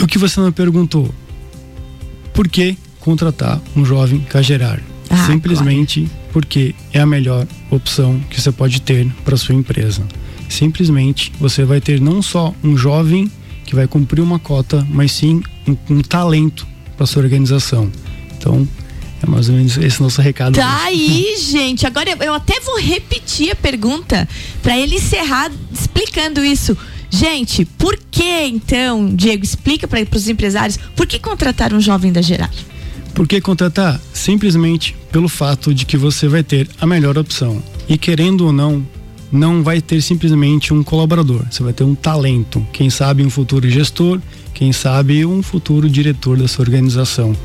O 0.02 0.08
que 0.08 0.18
você 0.18 0.40
me 0.40 0.52
perguntou? 0.52 1.14
Por 2.34 2.48
que 2.48 2.78
contratar 3.00 3.62
um 3.76 3.86
jovem 3.86 4.20
cagerar? 4.22 4.82
Ah, 5.10 5.28
Simplesmente 5.28 6.02
claro. 6.02 6.28
porque 6.32 6.74
é 6.92 7.00
a 7.00 7.06
melhor 7.06 7.46
opção 7.70 8.20
que 8.30 8.42
você 8.42 8.52
pode 8.52 8.82
ter 8.82 9.08
para 9.24 9.38
sua 9.38 9.54
empresa. 9.54 10.02
Simplesmente 10.50 11.32
você 11.40 11.64
vai 11.64 11.80
ter 11.80 12.02
não 12.02 12.22
só 12.22 12.54
um 12.64 12.76
jovem 12.76 13.32
que 13.66 13.76
vai 13.76 13.88
cumprir 13.88 14.22
uma 14.22 14.40
cota, 14.40 14.86
mas 14.90 15.12
sim 15.12 15.42
um, 15.68 15.96
um 15.96 16.02
talento 16.02 16.68
para 16.98 17.06
sua 17.06 17.22
organização. 17.24 17.90
Então, 18.38 18.68
é 19.24 19.30
mais 19.30 19.50
ou 19.50 19.56
menos 19.56 19.78
esse 19.78 20.02
nosso 20.02 20.22
recado. 20.22 20.56
Tá 20.56 20.84
aí, 20.84 21.36
gente. 21.40 21.88
Agora 21.88 22.10
eu 22.20 22.34
até 22.34 22.60
vou 22.60 22.80
repetir 22.80 23.52
a 23.52 23.56
pergunta 23.56 24.28
para 24.62 24.78
ele 24.78 24.96
encerrar 24.96 25.52
explicando 25.72 26.44
isso. 26.44 26.78
Gente, 27.10 27.64
por 27.64 27.98
que 28.10 28.46
então, 28.46 29.14
Diego, 29.16 29.44
explica 29.44 29.88
para 29.88 30.04
os 30.12 30.28
empresários, 30.28 30.78
por 30.96 31.06
que 31.06 31.20
contratar 31.20 31.72
um 31.72 31.80
jovem 31.80 32.12
da 32.12 32.22
Gerar? 32.22 32.50
Por 33.14 33.28
que 33.28 33.40
contratar? 33.40 34.02
Simplesmente 34.12 34.96
pelo 35.12 35.30
fato 35.30 35.74
de 35.74 35.86
que 35.86 35.96
você 35.96 36.28
vai 36.28 36.44
ter 36.44 36.68
a 36.82 36.88
melhor 36.88 37.16
opção. 37.18 37.62
E 37.88 38.00
querendo 38.00 38.48
ou 38.48 38.52
não, 38.52 38.84
não 39.32 39.62
vai 39.62 39.80
ter 39.80 40.02
simplesmente 40.02 40.74
um 40.74 40.84
colaborador, 40.84 41.46
você 41.50 41.62
vai 41.62 41.72
ter 41.72 41.84
um 41.84 41.94
talento. 41.94 42.66
Quem 42.74 42.90
sabe 42.90 43.24
um 43.24 43.30
futuro 43.30 43.70
gestor, 43.70 44.20
quem 44.54 44.74
sabe 44.74 45.24
um 45.24 45.44
futuro 45.44 45.88
diretor 45.88 46.38
da 46.38 46.48
sua 46.48 46.64
organização. 46.64 47.36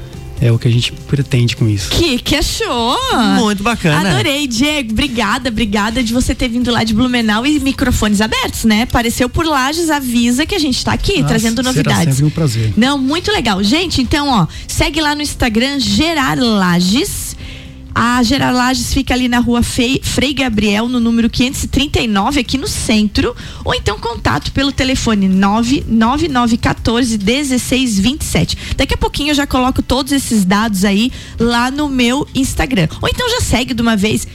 É 0.40 0.53
o 0.53 0.59
que 0.59 0.68
a 0.68 0.70
gente 0.70 0.92
pretende 0.92 1.57
com 1.57 1.68
isso. 1.68 1.90
Que, 1.90 2.18
que 2.18 2.37
achou? 2.37 2.96
Muito 3.38 3.62
bacana. 3.62 4.11
Adorei, 4.11 4.46
Diego. 4.46 4.92
Obrigada, 4.92 5.48
obrigada 5.48 6.03
de 6.03 6.12
você 6.12 6.35
ter 6.35 6.48
vindo 6.48 6.70
lá 6.70 6.85
de 6.85 6.94
Blumenau 6.94 7.46
e 7.46 7.59
microfones 7.59 8.20
abertos, 8.20 8.64
né? 8.64 8.83
Apareceu 8.83 9.29
por 9.29 9.44
Lages, 9.44 9.90
avisa 9.90 10.46
que 10.46 10.55
a 10.55 10.59
gente 10.59 10.85
tá 10.85 10.92
aqui, 10.92 11.16
Nossa, 11.16 11.29
trazendo 11.29 11.62
novidades. 11.62 11.98
Será 12.01 12.12
sempre 12.12 12.24
um 12.27 12.31
prazer. 12.31 12.72
Não, 12.77 12.98
muito 12.98 13.33
legal. 13.33 13.62
Gente, 13.62 14.01
então, 14.01 14.29
ó, 14.29 14.46
segue 14.66 15.01
lá 15.01 15.14
no 15.14 15.22
Instagram, 15.22 15.81
Gerar 15.81 16.38
Lages 16.38 17.27
a 18.00 18.22
Geralages 18.22 18.94
fica 18.94 19.12
ali 19.12 19.26
na 19.26 19.40
rua 19.40 19.61
Frei 19.61 20.32
Gabriel, 20.32 20.88
no 20.88 21.00
número 21.00 21.28
539, 21.28 22.38
aqui 22.38 22.56
no 22.56 22.68
centro. 22.68 23.34
Ou 23.64 23.74
então 23.74 23.98
contato 23.98 24.52
pelo 24.52 24.70
telefone 24.70 25.28
99914 25.28 27.18
1627. 27.18 28.56
Daqui 28.76 28.94
a 28.94 28.96
pouquinho 28.96 29.30
eu 29.30 29.34
já 29.34 29.48
coloco 29.48 29.82
todos 29.82 30.12
esses 30.12 30.44
dados 30.44 30.84
aí 30.84 31.11
lá 31.40 31.72
no 31.72 31.88
meu 31.88 32.24
Instagram. 32.37 32.87
Ou 33.02 33.08
então 33.08 33.28
já 33.30 33.40
segue 33.40 33.74
de 33.74 33.82
uma 33.82 33.96
vez 33.96 34.28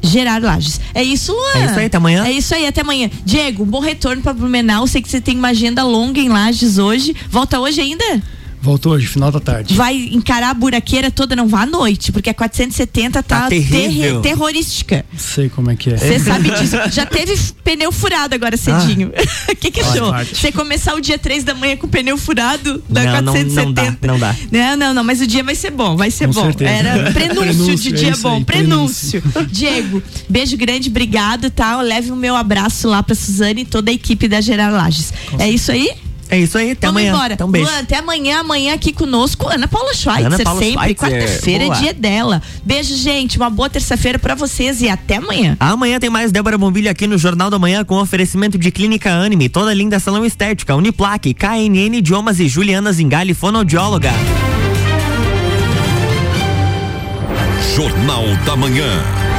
Gerar 0.00 0.40
Lages. 0.40 0.80
É 0.94 1.02
isso, 1.02 1.32
Luan. 1.32 1.62
É 1.62 1.64
isso 1.66 1.78
aí, 1.80 1.86
até 1.86 1.96
amanhã. 1.96 2.24
É 2.24 2.32
isso 2.32 2.54
aí, 2.54 2.64
até 2.64 2.80
amanhã. 2.82 3.10
Diego, 3.24 3.66
bom 3.66 3.80
retorno 3.80 4.22
para 4.22 4.32
Blumenau. 4.32 4.86
Sei 4.86 5.02
que 5.02 5.08
você 5.08 5.20
tem 5.20 5.36
uma 5.36 5.48
agenda 5.48 5.82
longa 5.82 6.20
em 6.20 6.28
Lages 6.28 6.78
hoje. 6.78 7.16
Volta 7.28 7.58
hoje 7.58 7.80
ainda? 7.80 8.22
Voltou 8.62 8.92
hoje, 8.92 9.06
final 9.06 9.32
da 9.32 9.40
tarde. 9.40 9.74
Vai 9.74 9.96
encarar 10.12 10.50
a 10.50 10.54
buraqueira 10.54 11.10
toda, 11.10 11.34
não 11.34 11.48
vá 11.48 11.62
à 11.62 11.66
noite, 11.66 12.12
porque 12.12 12.28
a 12.28 12.34
470 12.34 13.22
tá, 13.22 13.40
tá 13.40 13.48
ter 13.48 14.20
terrorística. 14.22 15.04
Sei 15.16 15.48
como 15.48 15.70
é 15.70 15.76
que 15.76 15.90
é. 15.90 15.96
Você 15.96 16.18
sabe 16.18 16.50
disso. 16.58 16.76
Já 16.90 17.06
teve 17.06 17.34
pneu 17.64 17.90
furado 17.90 18.34
agora 18.34 18.56
cedinho. 18.56 19.08
O 19.08 19.12
ah. 19.50 19.54
que 19.54 19.70
que 19.70 19.80
achou? 19.80 20.12
Você 20.12 20.52
começar 20.52 20.94
o 20.94 21.00
dia 21.00 21.18
3 21.18 21.44
da 21.44 21.54
manhã 21.54 21.76
com 21.76 21.88
pneu 21.88 22.18
furado 22.18 22.82
da 22.88 23.02
não, 23.22 23.32
470. 23.32 23.52
Não, 23.54 23.64
não, 23.64 23.72
dá, 23.72 24.06
não 24.06 24.18
dá. 24.18 24.36
Não, 24.50 24.76
não, 24.76 24.94
não, 24.94 25.04
mas 25.04 25.20
o 25.20 25.26
dia 25.26 25.42
vai 25.42 25.54
ser 25.54 25.70
bom, 25.70 25.96
vai 25.96 26.10
ser 26.10 26.26
com 26.26 26.34
bom. 26.34 26.44
Certeza. 26.44 26.70
Era 26.70 27.12
prenúncio, 27.12 27.44
prenúncio 27.44 27.76
de 27.76 27.92
dia 27.92 28.12
é 28.12 28.16
bom, 28.16 28.36
aí, 28.36 28.44
prenúncio. 28.44 29.22
prenúncio. 29.22 29.52
Diego, 29.52 30.02
beijo 30.28 30.56
grande, 30.56 30.90
obrigado, 30.90 31.50
tá? 31.50 31.80
Leve 31.80 32.12
o 32.12 32.16
meu 32.16 32.36
abraço 32.36 32.88
lá 32.88 33.02
pra 33.02 33.14
Suzane 33.14 33.62
e 33.62 33.64
toda 33.64 33.90
a 33.90 33.94
equipe 33.94 34.28
da 34.28 34.40
Gerar 34.40 34.70
Lages. 34.70 35.12
É 35.38 35.48
isso 35.48 35.72
aí? 35.72 35.90
É 36.30 36.38
isso 36.38 36.56
aí, 36.56 36.70
até 36.70 36.86
Vamos 36.86 37.02
amanhã. 37.02 37.14
Embora. 37.14 37.34
Então, 37.34 37.50
beijo. 37.50 37.68
Luan, 37.68 37.80
até 37.80 37.96
amanhã, 37.96 38.40
amanhã 38.40 38.74
aqui 38.74 38.92
conosco, 38.92 39.48
Ana 39.48 39.66
Paula 39.66 39.92
Schweitzer, 39.92 40.26
Ana 40.26 40.38
Paula 40.38 40.60
sempre. 40.62 40.94
Quarta-feira 40.94 41.64
é 41.64 41.70
dia 41.70 41.92
dela. 41.92 42.40
Beijo, 42.64 42.96
gente. 42.96 43.36
Uma 43.36 43.50
boa 43.50 43.68
terça-feira 43.68 44.18
para 44.18 44.36
vocês 44.36 44.80
e 44.80 44.88
até 44.88 45.16
amanhã. 45.16 45.56
Amanhã 45.58 45.98
tem 45.98 46.08
mais 46.08 46.30
Débora 46.30 46.56
Bombilho 46.56 46.90
aqui 46.90 47.06
no 47.06 47.18
Jornal 47.18 47.50
da 47.50 47.58
Manhã 47.58 47.84
com 47.84 47.96
oferecimento 47.96 48.56
de 48.56 48.70
Clínica 48.70 49.10
Anime, 49.10 49.48
toda 49.48 49.74
linda 49.74 49.98
salão 49.98 50.24
estética, 50.24 50.76
Uniplaque, 50.76 51.34
KNN 51.34 51.96
Idiomas 51.96 52.38
e 52.38 52.48
Juliana 52.48 52.92
Zingali, 52.92 53.34
fonoaudióloga. 53.34 54.12
Jornal 57.74 58.24
da 58.44 58.56
Manhã. 58.56 59.29